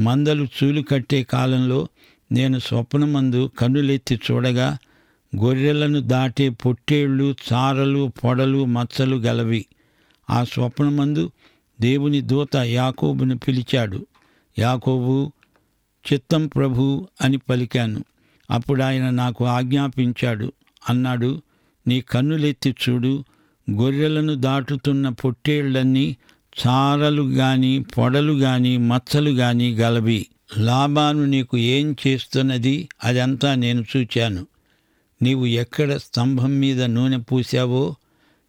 మందలు 0.00 0.44
చూలు 0.44 0.82
కట్టే 0.82 1.22
కాలంలో 1.22 1.88
నేను 2.32 2.58
స్వప్నమందు 2.58 3.50
కన్నులెత్తి 3.58 4.20
చూడగా 4.30 4.78
గొర్రెలను 5.36 6.00
దాటే 6.00 6.48
పొట్టేళ్ళు 6.48 7.36
చారలు 7.52 8.12
పొడలు 8.24 8.64
మచ్చలు 8.64 9.16
గలవి. 9.16 9.66
ఆ 10.30 10.44
స్వప్నమందు 10.44 11.30
దేవుని 11.80 12.20
దూత 12.20 12.56
యాకోబును 12.56 13.38
పిలిచాడు. 13.38 14.06
యాకోబు 14.58 15.32
చిత్తం 16.12 16.46
ప్రభు 16.46 17.08
అని 17.20 17.36
పలికాను. 17.36 18.04
అప్పుడు 18.50 18.82
ఆయన 18.82 19.10
నాకు 19.10 19.44
ఆజ్ఞాపించాడు. 19.44 20.52
అన్నాడు 20.88 21.42
నీ 21.86 22.00
కన్నులెత్తి 22.00 22.76
చూడు 22.88 23.24
గొర్రెలను 23.70 24.34
దాటుతున్న 24.34 25.08
పొట్టేళ్ళన్నీ 25.08 26.16
చారలు 26.66 27.22
గాని 27.22 27.84
పొడలు 27.98 28.32
గాని 28.32 28.78
మచ్చలు 28.78 29.30
గాని 29.30 29.74
గలవి. 29.74 30.26
లాబాను 30.58 31.24
నీకు 31.24 31.56
ఏం 31.56 31.96
చేస్తున్నది? 32.06 32.88
అదంతా 33.04 33.54
నేను 33.54 33.84
చూచాను. 33.96 34.46
నీవు 35.22 35.46
ఎక్కడ 35.46 35.96
స్తంభం 35.96 36.60
మీద 36.60 36.82
నూనె 36.82 37.16
పూశావో? 37.16 37.94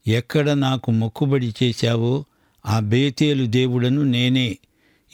ఎక్కడ 0.08 0.50
నాకు 0.50 0.92
మొక్కుబడి 0.92 1.54
చేశావో? 1.64 2.26
ఆ 2.66 2.80
బేతేలు 2.80 3.46
దేవుడను 3.46 4.04
నేనే. 4.04 4.58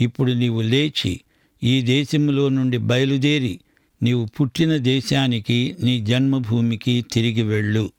ఇప్పుడు 0.02 0.32
నీవు 0.32 0.62
లేచి 0.62 1.22
ఈ 1.64 1.82
దేశంలో 1.82 2.50
నుండి 2.50 2.78
బయలుదేరి 2.78 3.60
నీవు 4.04 4.26
పుట్టిన 4.26 4.78
దేశానికి 4.78 5.76
నీ 5.84 6.02
జన్మభూమికి 6.02 7.06
తిరిగి 7.12 7.42
వెళ్ళు. 7.42 7.92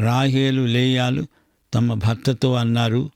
రాహేలు 0.00 0.62
లేయాలు 0.62 1.26
తమ 1.74 1.94
భర్తతో 1.94 2.54
అన్నారు. 2.54 3.10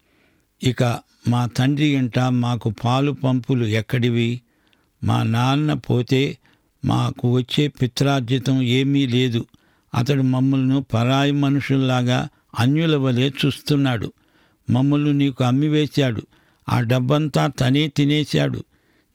ఇక 0.62 0.83
మా 1.29 1.47
తండ్రి 1.47 1.87
ఇంట 1.87 2.18
మాకు 2.18 2.75
పాలు 2.85 3.12
పంపులు 3.12 3.66
ఎక్కడివి? 3.66 4.40
మా 5.05 5.23
నాన్న 5.23 5.73
పోతే 5.73 6.39
మాకు 6.85 7.33
వచ్చే 7.33 7.69
పిత్రార్జితం 7.69 8.63
ఏమీ 8.63 9.07
లేదు. 9.07 9.47
అతడు 9.95 10.23
మమ్మల్ని 10.23 10.83
పరాయి 10.83 11.33
మనుషుల్లాగా 11.33 12.29
అన్యుల 12.59 12.97
వలె 12.97 13.29
చూస్తున్నాడు. 13.29 14.13
మమ్మల్ని 14.71 15.13
నీకు 15.13 15.45
అమ్మివేశాడు. 15.45 16.23
ఆ 16.69 16.81
డబ్బంతా 16.81 17.47
తనే 17.47 17.89
తినేశాడు. 17.89 18.65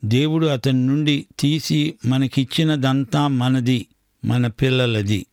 దేవుడు 0.05 0.47
అతని 0.47 0.87
నుండి 0.87 1.25
తీసి 1.39 1.93
మనకిచ్చినదంతా 2.05 3.27
మనది 3.27 3.85
మన 4.25 4.47
పిల్లలది. 4.47 5.25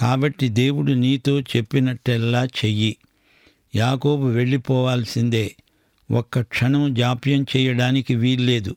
కాబట్టి 0.00 0.48
దేవుడు 0.48 0.92
నీతో 0.92 1.40
చెప్పినట్టెల్లా 1.40 2.44
చెయ్యి. 2.44 2.96
యాకోబు 3.76 4.26
వెళ్ళిపోవాల్సిందే. 4.26 5.56
ఒక్క 6.10 6.40
క్షణం 6.40 6.94
జాప్యం 6.94 7.46
చేయడానికి 7.56 8.14
వీల్లేదు. 8.14 8.76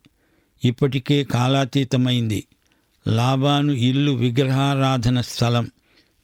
ఇప్పటికే 0.66 1.24
కాలాతీతమైంది. 1.24 2.44
లాబాను 3.08 3.72
ఇల్లు 3.72 4.12
విగ్రహారాధన 4.12 5.22
స్థలం. 5.22 5.68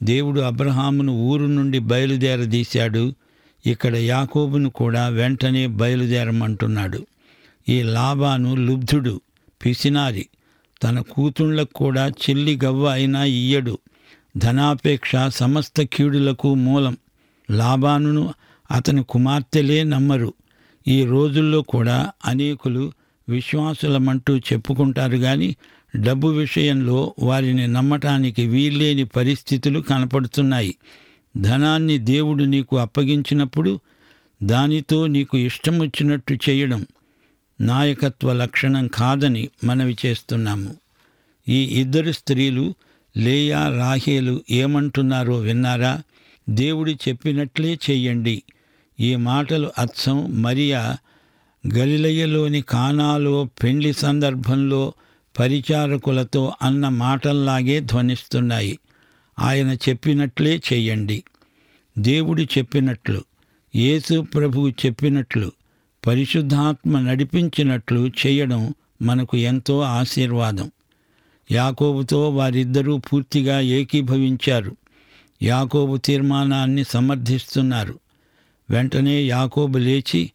దేవుడు 0.03 0.41
అబ్రహామును 0.41 1.13
ఊరు 1.13 1.45
నుండి 1.45 1.79
బయలుదేరదీశాడు. 1.79 3.13
ఇక్కడ 3.65 3.95
యాకోబును 3.95 4.69
కూడా 4.69 5.07
వెంటనే 5.07 5.67
బయలుదేరమంటున్నాడు. 5.67 7.07
ఈ 7.69 7.83
లాబాను 7.83 8.55
లుబ్ధుడు 8.55 9.21
పిసినారి. 9.65 10.27
తన 10.83 10.99
కూతుళ్ళకు 10.99 11.73
కూడా 11.73 12.07
చెల్లి 12.07 12.59
గవ్వ 12.65 12.85
అయినా 12.85 13.23
ఇయ్యడు. 13.23 13.77
ధనాపేక్ష 14.37 15.11
సమస్త 15.29 15.81
కీడులకు 15.81 16.53
మూలం. 16.53 16.97
లాబానును 17.51 18.33
అతని 18.71 19.03
కుమార్తెలే 19.03 19.83
నమ్మరు. 19.83 20.33
ఈ 20.87 21.05
రోజుల్లో 21.05 21.61
కూడా 21.61 22.11
అనేకులు 22.25 22.91
విశ్వాసులమంటూ 23.29 24.37
చెప్పుకుంటారు 24.37 25.17
కానీ 25.17 25.55
డబ్బు 25.95 26.27
విషయంలో 26.27 27.15
వారిని 27.19 27.67
నమ్మటానికి 27.67 28.47
వీల్లేని 28.47 29.03
పరిస్థితులు 29.03 29.79
కనపడుతున్నాయి. 29.79 30.75
ధనాన్ని 31.37 31.97
దేవుడు 31.97 32.43
నీకు 32.43 32.77
అప్పగించినప్పుడు 32.77 33.79
దానితో 34.43 35.07
నీకు 35.07 35.37
ఇష్టం 35.37 35.79
వచ్చినట్టు 35.79 36.37
చేయడం 36.49 36.85
నాయకత్వ 37.61 38.33
లక్షణం 38.33 38.87
కాదని 38.87 39.49
మనవి 39.63 39.97
చేస్తున్నాము. 40.05 40.75
ఈ 41.49 41.63
ఇద్దరు 41.63 42.11
స్త్రీలు 42.11 42.73
లేయా 43.17 43.69
రాహేలు 43.69 44.41
ఏమంటున్నారో 44.51 45.37
విన్నారా? 45.37 46.01
దేవుడు 46.49 46.91
చెప్పినట్లే 46.91 47.79
చెయ్యండి. 47.89 48.43
ఈ 48.99 49.15
మాటలు 49.15 49.71
అచ్చం 49.79 50.41
మరియా 50.41 50.97
గలిలయ్యలోని 51.73 52.61
కానాలో 52.61 53.49
పెండ్లి 53.63 53.93
సందర్భంలో 53.93 54.93
పరిచారకులతో 55.39 56.53
అన్న 56.61 56.89
మాటల్లాగే 56.89 57.79
ధ్వనిస్తున్నాయి. 57.79 58.79
ఆయన 59.39 59.73
చెప్పినట్లే 59.89 60.61
చేయండి. 60.73 61.23
దేవుడు 61.97 62.41
చెప్పినట్లు 62.41 63.23
యేసు 63.75 64.21
ప్రభువు 64.21 64.69
చెప్పినట్లు 64.69 65.51
పరిశుద్ధాత్మ 66.07 66.99
నడిపించినట్లు 66.99 68.07
చేయడం 68.07 68.73
మనకు 69.01 69.37
ఎంతో 69.37 69.79
ఆశీర్వాదం. 69.79 70.71
యాకోబుతో 71.51 72.29
వారిద్దరూ 72.29 72.97
పూర్తిగా 72.97 73.59
ఏకీభవించారు. 73.59 74.75
యాకోబు 75.43 75.97
తీర్మానాన్ని 75.97 76.83
సమర్థిస్తున్నారు. 76.83 77.99
వెంటనే 78.69 79.23
యాకోబు 79.23 79.77
లేచి 79.77 80.31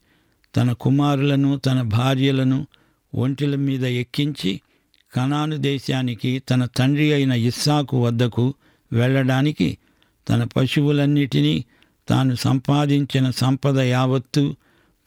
తన 0.55 0.71
కుమారులను 0.71 1.57
తన 1.57 1.81
భార్యలను 1.81 2.67
ఒంటిల 3.15 3.55
మీద 3.55 3.83
ఎక్కించి 3.83 4.61
కనాను 5.15 5.57
దేశానికి 5.57 6.39
తన 6.39 6.65
తండ్రి 6.65 7.13
అయిన 7.13 7.31
ఇస్సాకు 7.31 8.03
వద్దకు 8.03 8.53
వెళ్ళడానికి 8.93 9.77
తన 10.29 10.43
పశువులన్నిటినీ 10.43 11.65
తాను 12.07 12.35
సంపాదించిన 12.35 13.29
సంపద 13.31 13.79
యావత్తు 13.79 14.55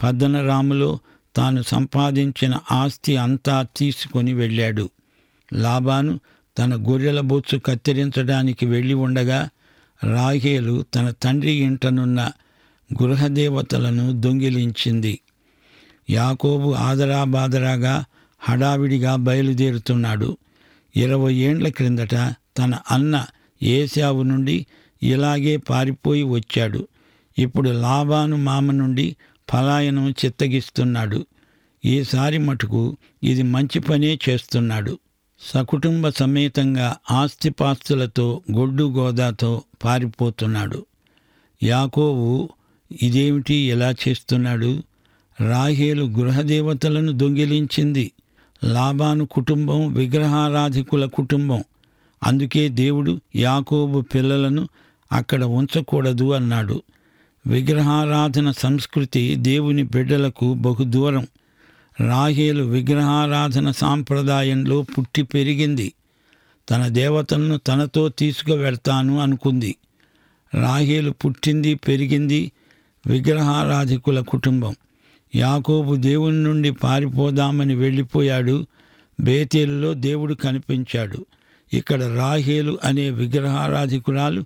పద్దనరాములో 0.03 0.99
తాను 1.37 1.63
సంపాదించిన 1.63 2.59
ఆస్తి 2.73 3.17
అంతా 3.17 3.67
తీసుకొని 3.77 4.33
వెళ్ళాడు. 4.35 4.91
లాబాను 5.53 6.21
తన 6.59 6.75
గొర్రెల 6.75 7.21
బొచ్చు 7.21 7.59
కత్తిరించడానికి 7.59 8.67
వెళ్ళి 8.67 8.95
ఉండగా 8.95 9.49
రాహేలు 10.05 10.85
తన 10.95 11.11
తండ్రి 11.11 11.53
ఇంటనున్న 11.53 12.31
గృహదేవతలను 13.03 14.21
దొంగిలించింది. 14.21 15.21
యాకోబు 16.11 16.73
ఆదరా 16.73 17.25
బాదరాగా 17.25 18.05
హడావిడిగా 18.41 19.17
బయలుదేరుతున్నాడు. 19.17 20.37
ఇరవై 20.97 21.35
ఏండ్ల 21.35 21.69
క్రిందట 21.69 22.15
తన 22.59 22.79
అన్న 22.91 23.27
ఏశావు 23.63 24.23
నుండి 24.23 24.67
ఇలాగే 25.03 25.57
పారిపోయి 25.57 26.23
వచ్చాడు. 26.23 26.89
ఇప్పుడు 27.39 27.71
లాభాను 27.71 28.37
మామ 28.37 28.71
నుండి 28.71 29.17
పలాయనం 29.55 30.11
చిత్తగిస్తున్నాడు. 30.11 31.27
ఈసారి 31.85 32.39
మటుకు 32.39 32.97
ఇది 33.23 33.43
మంచి 33.43 33.79
పనే 33.79 34.19
చేస్తున్నాడు. 34.29 34.99
సకుటుంబ 35.41 36.09
సమేతంగా 36.09 36.97
ఆస్తిపాస్తులతో 37.11 38.43
గొడ్డు 38.57 38.85
గోదాతో 38.85 39.63
పారిపోతున్నాడు. 39.85 40.87
యాకోవు 41.63 42.49
ఇదేమిటి 43.03 43.55
ఎలా 43.55 43.95
చేస్తున్నాడు? 44.09 44.83
రాహేలు 45.41 46.05
గృహదేవతలను 46.05 47.13
దొంగిలించింది. 47.13 48.13
లాబాను 48.65 49.27
కుటుంబం 49.27 49.93
విగ్రహారాధికుల 49.93 51.07
కుటుంబం. 51.07 51.65
అందుకే 52.25 52.69
దేవుడు 52.69 53.21
యాకోబు 53.37 54.01
పిల్లలను 54.01 54.69
అక్కడ 55.13 55.45
ఉంచకూడదు 55.45 56.33
అన్నాడు. 56.33 56.83
విగ్రహారాధన 57.47 58.51
సంస్కృతి 58.51 59.35
దేవుని 59.35 59.83
బిడ్డలకు 59.83 60.55
బహుదూరం. 60.55 61.27
రాహేలు 62.01 62.65
విగ్రహారాధన 62.65 63.71
సాంప్రదాయంలో 63.71 64.83
పుట్టి 64.83 65.23
పెరిగింది. 65.23 65.93
తన 66.71 66.87
దేవతలను 66.87 67.59
తనతో 67.59 68.09
తీసుకువెళ్తాను 68.09 69.21
అనుకుంది. 69.21 69.77
రాహేలు 70.55 71.11
పుట్టింది 71.11 71.75
పెరిగింది 71.75 72.53
విగ్రహారాధికుల 73.07 74.21
కుటుంబం. 74.21 74.75
యాకోబు 75.37 75.97
దేవుని 75.97 76.43
నుండి 76.43 76.71
పారిపోదామని 76.71 77.75
వెళ్ళిపోయాడు. 77.75 78.67
బేతేలులో 79.21 79.95
దేవుడు 79.95 80.35
కనిపించాడు. 80.35 81.27
ఇక్కడ 81.73 82.03
రాహేలు 82.03 82.79
అనే 82.85 83.11
విగ్రహారాధికురాలు 83.11 84.45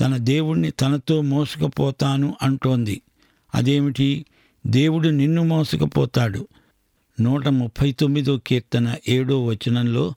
తన 0.00 0.16
దేవుణ్ణి 0.16 0.70
తనతో 0.70 1.20
మోసుకుపోతాను 1.20 2.34
అంటోంది. 2.42 3.02
అదేమిటి? 3.54 4.26
దేవుడు 4.66 5.08
నిన్ను 5.08 5.44
మోసుకుపోతాడు. 5.44 6.48
నూట 7.20 7.48
ముప్పై 7.48 7.92
తొమ్మిదో 7.92 8.40
కీర్తన 8.46 8.94
ఏడో 9.08 9.44
వచనంలో 9.44 10.14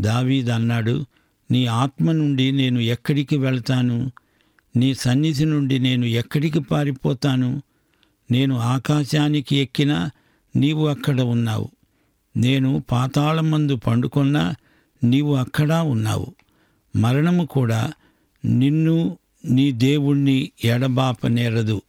దావీద్ 0.00 0.48
అన్నాడు 0.48 1.04
నీ 1.50 1.66
ఆత్మ 1.66 2.12
నుండి 2.12 2.52
నేను 2.52 2.80
ఎక్కడికి 2.80 3.36
వెళ్తాను? 3.36 4.12
నీ 4.76 4.94
సన్నిధి 4.94 5.44
నుండి 5.44 5.78
నేను 5.78 6.04
ఎక్కడికి 6.04 6.60
పారిపోతాను? 6.60 7.62
నేను 8.32 8.58
ఆకాశానికి 8.58 9.56
ఎక్కినా 9.56 10.10
నీవు 10.56 10.86
అక్కడ 10.86 11.20
ఉన్నావు. 11.20 11.68
నేను 12.36 12.82
పాతాళమందు 12.90 13.76
పండుకొన్నా 13.76 14.54
నీవు 15.04 15.34
అక్కడా 15.34 15.82
ఉన్నావు. 15.82 16.26
మరణము 16.96 17.46
కూడా 17.46 17.92
నిన్ను 18.44 19.18
నీ 19.44 19.72
దేవుణ్ణి 19.72 20.52
ఎడబాపనేరదు 20.64 21.82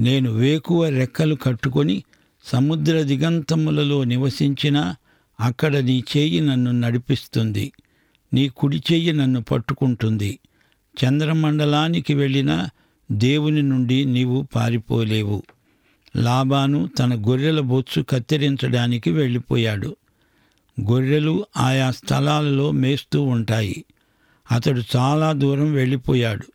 నేను 0.00 0.30
వేకువ 0.30 0.88
రెక్కలు 0.88 1.34
కట్టుకొని 1.34 2.04
సముద్ర 2.44 3.02
దిగంతములలో 3.02 4.04
నివసించినా 4.04 4.96
అక్కడ 5.40 5.76
నీ 5.76 6.04
చేయి 6.16 6.40
నన్ను 6.40 6.70
నడిపిస్తుంది. 6.70 7.72
నీ 8.34 8.48
కుడి 8.48 8.82
చెయ్యి 8.92 9.12
నన్ను 9.12 9.42
పట్టుకుంటుంది. 9.42 10.38
చంద్రమండలానికి 11.04 12.14
వెళ్ళినా 12.14 12.70
దేవుని 13.12 13.62
నుండి 13.62 14.04
నీవు 14.04 14.46
పారిపోలేవు. 14.54 15.42
లాబాను 16.16 16.88
తన 16.98 17.14
గొర్రెల 17.14 17.60
బొచ్చు 17.60 18.02
కత్తిరించడానికి 18.02 19.10
వెళ్ళిపోయాడు. 19.10 19.96
గొర్రెలు 20.80 21.46
ఆయా 21.56 21.90
స్థలాలలో 21.90 22.70
మేస్తూ 22.70 23.22
ఉంటాయి. 23.22 23.84
అతడు 24.50 24.82
చాలా 24.96 25.32
దూరం 25.32 25.72
వెళ్ళిపోయాడు. 25.72 26.46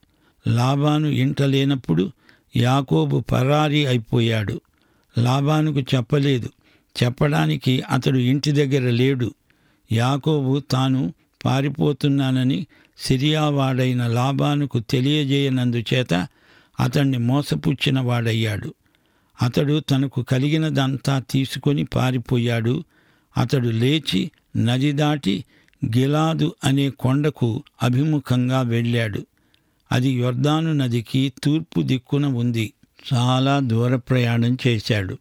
లాబాను 0.50 1.08
ఇంట 1.08 1.42
లేనప్పుడు 1.42 2.12
యాకోబు 2.56 3.20
పరారీ 3.20 3.86
అయిపోయాడు. 3.86 4.62
లాబానుకు 5.18 5.80
చెప్పలేదు. 5.80 6.50
చెప్పడానికి 7.04 7.82
అతడు 7.82 8.18
ఇంటి 8.18 8.52
దగ్గర 8.52 8.90
లేడు. 8.90 9.34
యాకోబు 9.92 10.60
తాను 10.60 11.14
పారిపోతున్నానని 11.46 12.68
సిరియావాడైన 12.98 14.08
లాబానుకు 14.08 14.80
తెలియజేయనందుచేత 14.80 16.28
అతన్ని 16.80 17.18
మోసపుచ్చిన 17.18 18.00
వాడయ్యాడు 18.00 18.74
అతడు 19.42 19.80
తనకు 19.80 20.22
కలిగినదంతా 20.22 21.20
తీసుకొని 21.20 21.84
పారిపోయాడు. 21.84 22.84
అతడు 23.38 23.68
లేచి 23.68 24.32
నది 24.58 24.92
దాటి 24.92 25.44
గిలాదు 25.86 26.56
అనే 26.64 26.90
కొండకు 26.90 27.64
అభిముఖంగా 27.84 28.62
వెళ్ళాడు. 28.62 29.26
అది 29.92 30.10
యొర్దాను 30.10 30.74
నదికి 30.74 31.34
తూర్పు 31.44 31.82
దిక్కున 31.82 32.26
ఉంది. 32.26 32.74
చాలా 33.14 33.60
దూర 33.60 33.96
ప్రయాణం 33.96 34.58
చేశాడు. 34.68 35.18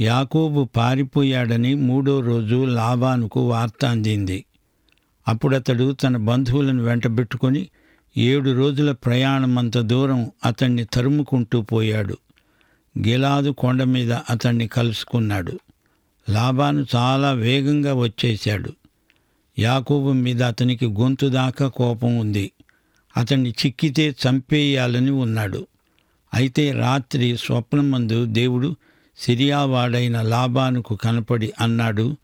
యాకోబు 0.00 0.68
పారిపోయాడని 0.76 1.74
మూడో 1.74 2.20
రోజు 2.20 2.64
లాబానుకు 2.64 3.50
వార్త 3.50 3.84
అందింది. 3.84 4.44
అప్పుడతడు 5.28 5.92
తన 5.92 6.16
బంధువులను 6.16 6.82
వెంటబెట్టుకొని 6.82 7.68
ఏడు 8.16 8.50
రోజుల 8.50 8.92
ప్రయాణమంత 8.92 9.78
దూరం 9.78 10.30
అతన్ని 10.44 10.84
తరుముకుంటూ 10.84 11.62
పోయాడు. 11.62 12.16
గిలాదు 12.98 13.50
కొండ 13.50 13.82
మీద 13.82 14.12
అతన్ని 14.12 14.68
కలుసుకున్నాడు. 14.68 15.58
లాభాను 16.30 16.86
చాలా 16.94 17.32
వేగంగా 17.32 17.94
వచ్చేశాడు. 17.94 18.72
యాకోబు 19.58 20.12
మీద 20.12 20.42
అతనికి 20.42 20.86
గొంతు 20.86 21.26
దాకా 21.26 21.68
కోపం 21.68 22.18
ఉంది. 22.18 22.52
అతన్ని 23.16 23.50
చిక్కితే 23.50 24.10
చంపేయాలని 24.10 25.10
ఉన్నాడు. 25.10 25.66
అయితే 26.34 26.72
రాత్రి 26.72 27.36
స్వప్నమందు 27.36 28.24
దేవుడు 28.24 28.76
సిరియావాడైన 29.18 30.22
లాభానుకు 30.22 30.96
కనపడి 30.96 31.52
అన్నాడు 31.60 32.16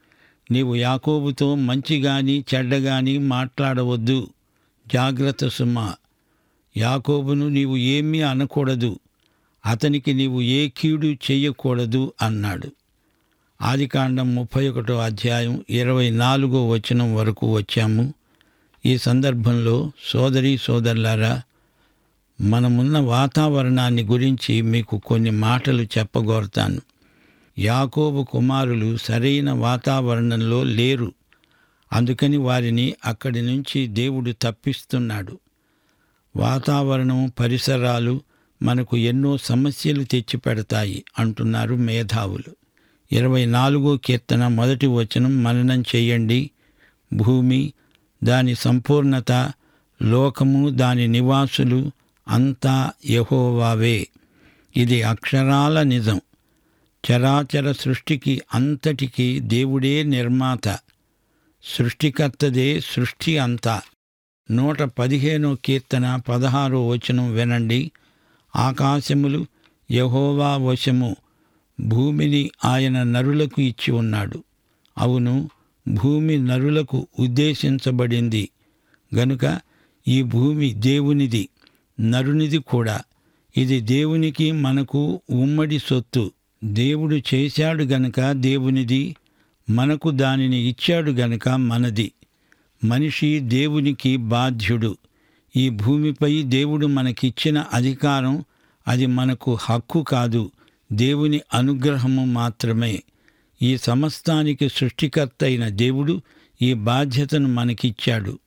నీవు 0.50 0.74
యాకోబుతో 0.74 1.54
మంచిగాని 1.54 2.44
చెడ్డగాని 2.54 3.18
మాట్లాడవద్దు. 3.18 4.28
జాగ్రత్త 4.94 5.48
సుమా. 5.48 5.94
యాకోబును 6.76 7.48
నీవు 7.48 7.76
ఏమీ 7.76 8.20
అనకూడదు. 8.20 8.98
అతనికి 9.66 10.14
నీవు 10.14 10.40
ఏ 10.40 10.68
కీడు 10.68 11.07
చేయకూడదు 11.07 12.12
అన్నాడు. 12.23 12.68
ఆదికాండం 13.62 14.35
ముప్పై 14.35 14.68
ఒకటో 14.68 14.99
అధ్యాయం 14.99 15.64
ఇరవై 15.71 16.11
నాలుగో 16.11 16.68
వచనం 16.68 17.14
వరకు 17.14 17.53
వచ్చాము. 17.53 18.14
ఈ 18.87 18.99
సందర్భంలో 18.99 19.92
సోదరి 20.12 20.59
సోదరులారా 20.62 21.42
మనమున్న 22.40 22.99
వాతావరణాన్ని 22.99 24.03
గురించి 24.03 24.62
మీకు 24.62 24.99
కొన్ని 24.99 25.31
మాటలు 25.31 25.83
చెప్పగోరతాను. 25.83 26.81
యాకోబు 27.59 28.23
కుమారులు 28.23 28.97
సరైన 28.97 29.51
వాతావరణంలో 29.51 30.64
లేరు. 30.64 31.12
అందుకని 31.92 32.37
వారిని 32.37 32.94
అక్కడి 33.05 33.42
నుంచి 33.42 33.87
దేవుడు 33.87 34.35
తప్పిస్తున్నాడు. 34.42 35.38
వాతావరణం 36.37 37.33
పరిసరాలు 37.40 38.21
మనకు 38.62 38.97
ఎన్నో 38.97 39.38
సమస్యలు 39.38 40.05
తెచ్చిపెడతాయి 40.05 41.05
అంటున్నారు 41.18 41.75
మేధావులు. 41.75 42.57
ఇరవై 43.12 43.47
నాలుగో 43.47 43.97
కీర్తన 43.97 44.47
మొదటి 44.47 44.87
వచనం 44.87 45.42
మననం 45.42 45.85
చేయండి. 45.97 46.51
భూమి 47.12 47.73
దాని 48.25 48.55
సంపూర్ణత 48.55 49.53
లోకము 50.03 50.71
దాని 50.71 51.09
నివాసులు 51.09 51.90
అంతా 52.29 52.90
యహోవావే. 53.11 54.09
ఇది 54.77 55.03
అక్షరాల 55.03 55.83
నిజం. 55.83 56.21
చరాచర 57.11 57.73
సృష్టికి 57.73 58.42
అంతటికి 58.55 59.40
దేవుడే 59.40 60.03
నిర్మాత. 60.03 60.79
సృష్టికర్తదే 61.64 62.81
సృష్టి 62.81 63.38
అంతా. 63.38 63.81
నూట 64.51 64.83
పదిహేనో 64.83 65.55
కీర్తన 65.55 66.16
పదహారో 66.16 66.88
వచనం 66.88 67.33
వినండి. 67.33 67.90
ఆకాశములు 68.59 69.47
యహోవా 69.90 70.57
వశము 70.57 71.16
భూమిని 71.81 72.51
ఆయన 72.64 73.03
నరులకు 73.03 73.62
ఇచ్చి 73.62 73.92
ఉన్నాడు. 73.92 74.44
అవును 74.99 75.51
భూమి 75.88 76.38
నరులకు 76.38 77.07
ఉద్దేశించబడింది. 77.18 78.49
గనుక 79.14 79.61
ఈ 80.09 80.23
భూమి 80.23 80.75
దేవునిది 80.75 81.49
నరునిది 82.01 82.59
కూడా. 82.59 83.01
ఇది 83.57 83.81
దేవునికి 83.81 84.53
మనకు 84.53 85.21
ఉమ్మడి 85.31 85.79
సొత్తు. 85.79 86.31
దేవుడు 86.64 87.21
చేశాడు 87.35 87.85
గనుక 87.85 88.33
దేవునిది 88.33 89.16
మనకు 89.71 90.11
దానిని 90.11 90.57
ఇచ్చాడు 90.57 91.11
గనుక 91.11 91.49
మనది. 91.49 92.12
మనిషి 92.85 93.40
దేవునికి 93.40 94.16
బాధ్యుడు. 94.16 94.97
ఈ 95.59 95.68
భూమిపై 95.68 96.42
దేవుడు 96.42 96.87
మనకిచ్చిన 96.87 97.64
అధికారం 97.75 98.44
అది 98.88 99.07
మనకు 99.07 99.59
హక్కు 99.61 100.03
కాదు 100.03 100.51
దేవుని 100.92 101.40
అనుగ్రహము 101.55 102.25
మాత్రమే. 102.25 103.03
ఈ 103.62 103.77
సమస్తానికి 103.77 104.68
సృష్టికర్త 104.68 105.44
అయిన 105.44 105.68
దేవుడు 105.68 106.21
ఈ 106.62 106.75
బాధ్యతను 106.75 107.49
మనకిచ్చాడు. 107.49 108.38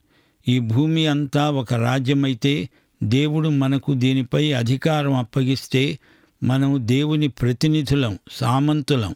ఈ 0.47 0.59
భూమి 0.59 1.07
అంతా 1.07 1.51
ఒక 1.51 1.73
రాజ్యమైతే 1.73 2.69
దేవుడు 3.03 3.49
మనకు 3.49 3.93
దీనిపై 3.93 4.53
అధికారం 4.53 5.13
అప్పగిస్తే 5.13 5.99
మనం 6.43 6.77
దేవుని 6.79 7.27
ప్రతినిధులం 7.27 8.19
సామంతులం. 8.31 9.15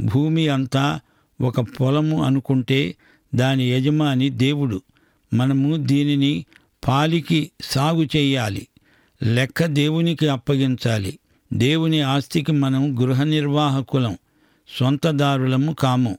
భూమి 0.00 0.48
అంతా 0.48 1.00
ఒక 1.40 1.60
పొలము 1.60 2.24
అనుకుంటే 2.24 2.96
దాని 3.34 3.70
యజమాని 3.70 4.30
దేవుడు. 4.30 4.82
మనము 5.34 5.76
దీనిని 5.76 6.44
పాలికి 6.86 7.50
సాగు 7.62 8.04
చేయాలి. 8.16 8.66
లెక్క 9.22 9.64
దేవునికి 9.64 10.28
అప్పగించాలి. 10.28 11.18
దేవుని 11.52 12.00
ఆస్తికి 12.00 12.52
మనం 12.52 13.02
గృహ 13.02 13.22
నిర్వాహకులం 13.22 14.18
సొంతదారులము 14.80 15.72
కాము. 15.72 16.18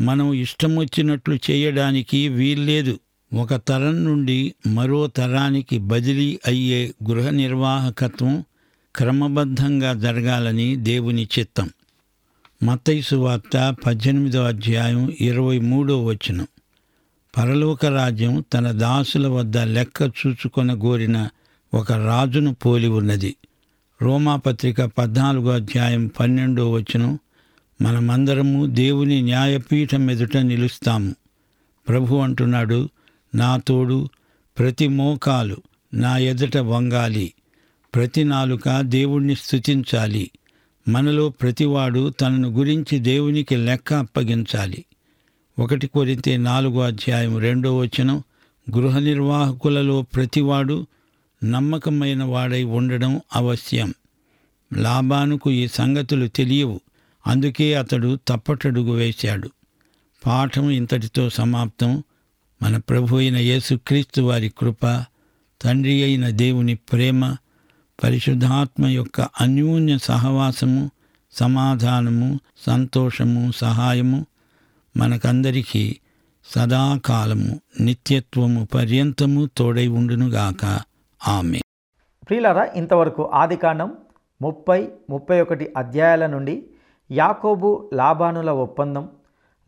మనం 0.00 0.32
ఇష్టం 0.32 0.76
వచ్చినట్లు 0.76 1.38
చేయడానికి 1.50 2.28
వీల్లేదు. 2.28 2.98
ఒక 3.34 3.54
తరం 3.54 4.04
నుండి 4.04 4.54
మరో 4.66 5.06
తరానికి 5.06 5.78
బదిలీ 5.78 6.38
అయ్యే 6.46 6.94
గృహ 7.10 7.30
నిర్వాహకత్వం 7.30 8.44
క్రమబద్ధంగా 8.96 9.94
జరగాలని 9.94 10.76
దేవుని 10.76 11.28
చిత్తం. 11.38 11.70
మతైసు 12.62 13.16
వార్త 13.16 13.76
పద్దెనిమిదో 13.86 14.42
అధ్యాయం 14.42 15.16
ఇరవై 15.20 15.58
మూడో 15.58 16.04
వచనం. 16.04 16.46
పరలోక 17.38 17.86
రాజ్యం 17.86 18.44
తన 18.54 18.70
దాసుల 18.70 19.26
వద్ద 19.26 19.58
లెక్క 19.58 20.02
చూచుకొన 20.02 20.72
గోరిన 20.72 21.28
ఒక 21.74 21.92
రాజును 21.92 22.54
పోలి 22.54 22.88
ఉన్నది. 22.88 23.36
రోమాపత్రిక 24.02 24.82
పద్నాలుగో 24.82 25.50
అధ్యాయం 25.50 26.06
పన్నెండో 26.06 26.70
వచనం 26.70 27.18
మనమందరము 27.82 28.66
దేవుని 28.66 29.22
న్యాయపీఠం 29.22 30.10
ఎదుట 30.10 30.36
నిలుస్తాము. 30.36 31.14
ప్రభు 31.88 32.16
అంటున్నాడు 32.16 32.88
నా 33.34 33.56
తోడు 33.56 34.08
ప్రతి 34.58 34.88
మోకాలు 34.88 35.56
నా 35.94 36.18
ఎదుట 36.18 36.56
వంగాలి. 36.56 37.34
ప్రతి 37.94 38.24
నాలుక 38.24 38.80
దేవుణ్ణి 38.80 39.34
స్థుతించాలి 39.34 40.30
మనలో 40.88 41.28
ప్రతివాడు 41.28 42.10
తనను 42.10 42.48
గురించి 42.48 42.98
దేవునికి 42.98 43.56
లెక్క 43.56 43.94
అప్పగించాలి. 43.94 44.84
ఒకటి 45.58 45.86
కొరితే 45.86 46.36
నాలుగో 46.36 46.80
అధ్యాయం 46.80 47.38
రెండో 47.38 47.76
వచనం 47.76 48.22
గృహ 48.76 48.98
నిర్వాహకులలో 48.98 50.02
ప్రతివాడు 50.02 50.86
నమ్మకమైన 51.44 52.24
వాడై 52.24 52.64
ఉండడం 52.64 53.20
అవశ్యం. 53.36 53.94
లాభానుకు 54.76 55.50
ఈ 55.50 55.68
సంగతులు 55.68 56.26
తెలియవు 56.26 56.80
అందుకే 57.26 57.74
అతడు 57.74 58.18
తప్పటడుగు 58.28 58.92
వేశాడు. 58.92 59.50
పాఠం 60.26 60.70
ఇంతటితో 60.70 61.30
సమాప్తం. 61.30 62.02
మన 62.62 62.76
ప్రభు 62.76 63.16
అయిన 63.16 63.36
యేసుక్రీస్తు 63.36 64.22
వారి 64.22 64.52
కృప 64.58 65.04
తండ్రి 65.62 66.02
అయిన 66.02 66.28
దేవుని 66.28 66.74
ప్రేమ 66.74 67.36
పరిశుద్ధాత్మ 68.02 68.86
యొక్క 68.86 69.20
అన్యోన్య 69.20 69.98
సహవాసము 69.98 70.90
సమాధానము 71.32 72.40
సంతోషము 72.66 73.52
సహాయము 73.56 74.26
మనకందరికీ 74.98 75.96
సదాకాలము 76.44 77.60
నిత్యత్వము 77.80 78.68
పర్యంతము 78.74 79.48
తోడై 79.56 79.86
ఉండునుగాక. 79.86 80.80
ఆమె 81.28 81.60
ప్రియులారా 82.28 82.64
ఇంతవరకు 82.74 83.30
ఆదికాండం 83.34 83.92
ముప్పై 84.42 84.88
ముప్పై 85.10 85.40
ఒకటి 85.40 85.72
అధ్యాయాల 85.76 86.26
నుండి 86.26 86.64
యాకోబు 87.10 87.90
లాబానుల 87.94 88.50
ఒప్పందం. 88.50 89.08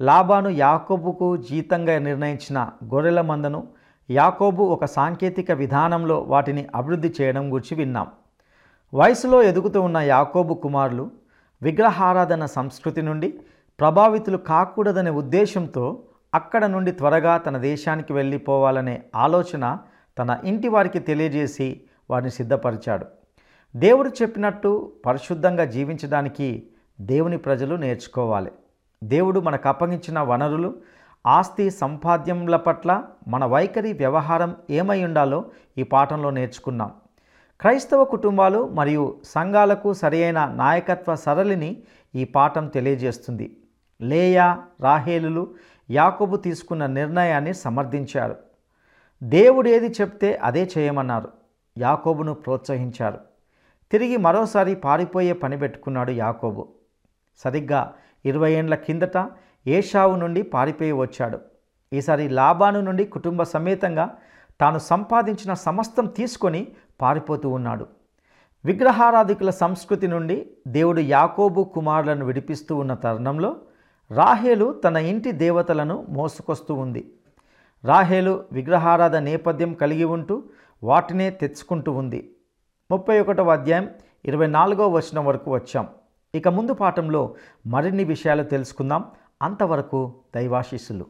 లాబాను 0.00 0.48
యాకోబుకు 0.48 1.36
జీతంగా 1.36 1.98
నిర్ణయించిన 1.98 2.70
గొర్రెల 2.84 3.20
మందను 3.20 3.66
యాకోబు 4.10 4.62
ఒక 4.62 4.84
సాంకేతిక 4.84 5.52
విధానంలో 5.52 6.20
వాటిని 6.20 6.66
అభివృద్ధి 6.74 7.14
చేయడం 7.20 7.54
గురించి 7.54 7.74
విన్నాం. 7.74 8.06
వయసులో 8.94 9.42
ఎదుగుతూ 9.42 9.82
ఉన్న 9.82 9.96
యాకోబు 9.96 10.54
కుమారులు 10.54 11.10
విగ్రహారాధన 11.62 12.46
సంస్కృతి 12.46 13.02
నుండి 13.02 13.34
ప్రభావితులు 13.80 14.36
కాకూడదనే 14.36 15.10
ఉద్దేశంతో 15.10 16.02
అక్కడ 16.34 16.64
నుండి 16.64 16.92
త్వరగా 16.92 17.36
తన 17.36 17.58
దేశానికి 17.58 18.12
వెళ్ళిపోవాలనే 18.12 19.02
ఆలోచన 19.14 19.78
తన 20.18 20.38
ఇంటి 20.44 20.68
వారికి 20.68 20.98
తెలియజేసి 20.98 21.80
వారిని 22.10 22.30
సిద్ధపరిచాడు. 22.30 23.06
దేవుడు 23.76 24.08
చెప్పినట్టు 24.08 24.92
పరిశుద్ధంగా 25.06 25.64
జీవించడానికి 25.64 26.66
దేవుని 27.00 27.38
ప్రజలు 27.38 27.76
నేర్చుకోవాలి. 27.76 28.52
దేవుడు 29.04 29.40
మనకు 29.40 29.68
అప్పగించిన 29.68 30.20
వనరులు 30.20 30.74
ఆస్తి 31.26 31.70
సంపాద్యముల 31.70 32.56
పట్ల 32.56 33.02
మన 33.28 33.44
వైఖరి 33.44 33.92
వ్యవహారం 33.92 34.56
ఏమై 34.70 35.04
ఉండాలో 35.04 35.44
ఈ 35.78 35.82
పాఠంలో 35.82 36.30
నేర్చుకున్నాం. 36.30 36.90
క్రైస్తవ 37.60 38.04
కుటుంబాలు 38.04 38.68
మరియు 38.68 39.18
సంఘాలకు 39.24 39.92
సరియైన 39.92 40.52
నాయకత్వ 40.54 41.14
సరళిని 41.14 41.82
ఈ 42.14 42.24
పాఠం 42.24 42.66
తెలియజేస్తుంది. 42.66 43.56
లేయా 44.00 44.62
రాహేలులు 44.80 45.54
యాకోబు 45.90 46.36
తీసుకున్న 46.36 46.86
నిర్ణయాన్ని 46.86 47.54
సమర్థించారు. 47.54 48.36
దేవుడు 49.22 49.68
ఏది 49.68 49.86
చెప్తే 49.86 50.36
అదే 50.36 50.70
చేయమన్నారు. 50.78 51.28
యాకోబును 51.78 52.34
ప్రోత్సహించారు. 52.34 53.18
తిరిగి 53.92 54.16
మరోసారి 54.16 54.74
పారిపోయే 54.74 55.32
పని 55.32 55.58
పెట్టుకున్నాడు 55.58 56.10
యాకోబు. 56.10 56.68
సరిగ్గా 57.38 57.94
ఇరవై 58.24 58.52
ఏండ్ల 58.52 58.74
కిందట 58.74 59.30
ఏషావు 59.66 60.16
నుండి 60.16 60.42
పారిపోయి 60.42 60.92
వచ్చాడు. 60.92 61.38
ఈసారి 61.92 62.28
లాభాను 62.28 62.80
నుండి 62.80 63.04
కుటుంబ 63.04 63.42
సమేతంగా 63.42 64.16
తాను 64.60 64.78
సంపాదించిన 64.78 65.54
సమస్తం 65.54 66.06
తీసుకొని 66.06 66.68
పారిపోతూ 67.00 67.48
ఉన్నాడు. 67.48 67.86
విగ్రహారాధికుల 68.64 69.50
సంస్కృతి 69.50 70.08
నుండి 70.08 70.50
దేవుడు 70.68 71.00
యాకోబు 71.00 71.64
కుమారులను 71.64 72.24
విడిపిస్తూ 72.24 72.76
ఉన్న 72.76 72.94
తరుణంలో 72.94 73.56
రాహేలు 74.12 74.72
తన 74.72 74.96
ఇంటి 74.96 75.32
దేవతలను 75.32 76.06
మోసుకొస్తూ 76.08 76.74
ఉంది. 76.74 77.12
రాహేలు 77.84 78.44
విగ్రహారాధ 78.52 79.16
నేపథ్యం 79.16 79.74
కలిగి 79.74 80.04
ఉంటూ 80.04 80.42
వాటినే 80.82 81.30
తెచ్చుకుంటూ 81.30 81.92
ఉంది. 81.92 82.36
ముప్పై 82.90 83.20
ఒకటవ 83.20 83.52
అధ్యాయం 83.52 83.88
ఇరవై 84.24 84.46
నాలుగవ 84.46 84.88
వచనం 84.88 85.26
వరకు 85.26 85.54
వచ్చాం. 85.54 85.88
ఇక 86.34 86.48
ముందు 86.48 86.72
పాఠంలో 86.72 87.34
మరిన్ని 87.66 88.04
విషయాలు 88.04 88.42
తెలుసుకుందాం. 88.42 89.04
అంతవరకు 89.42 90.14
దైవాశీస్సులు. 90.34 91.06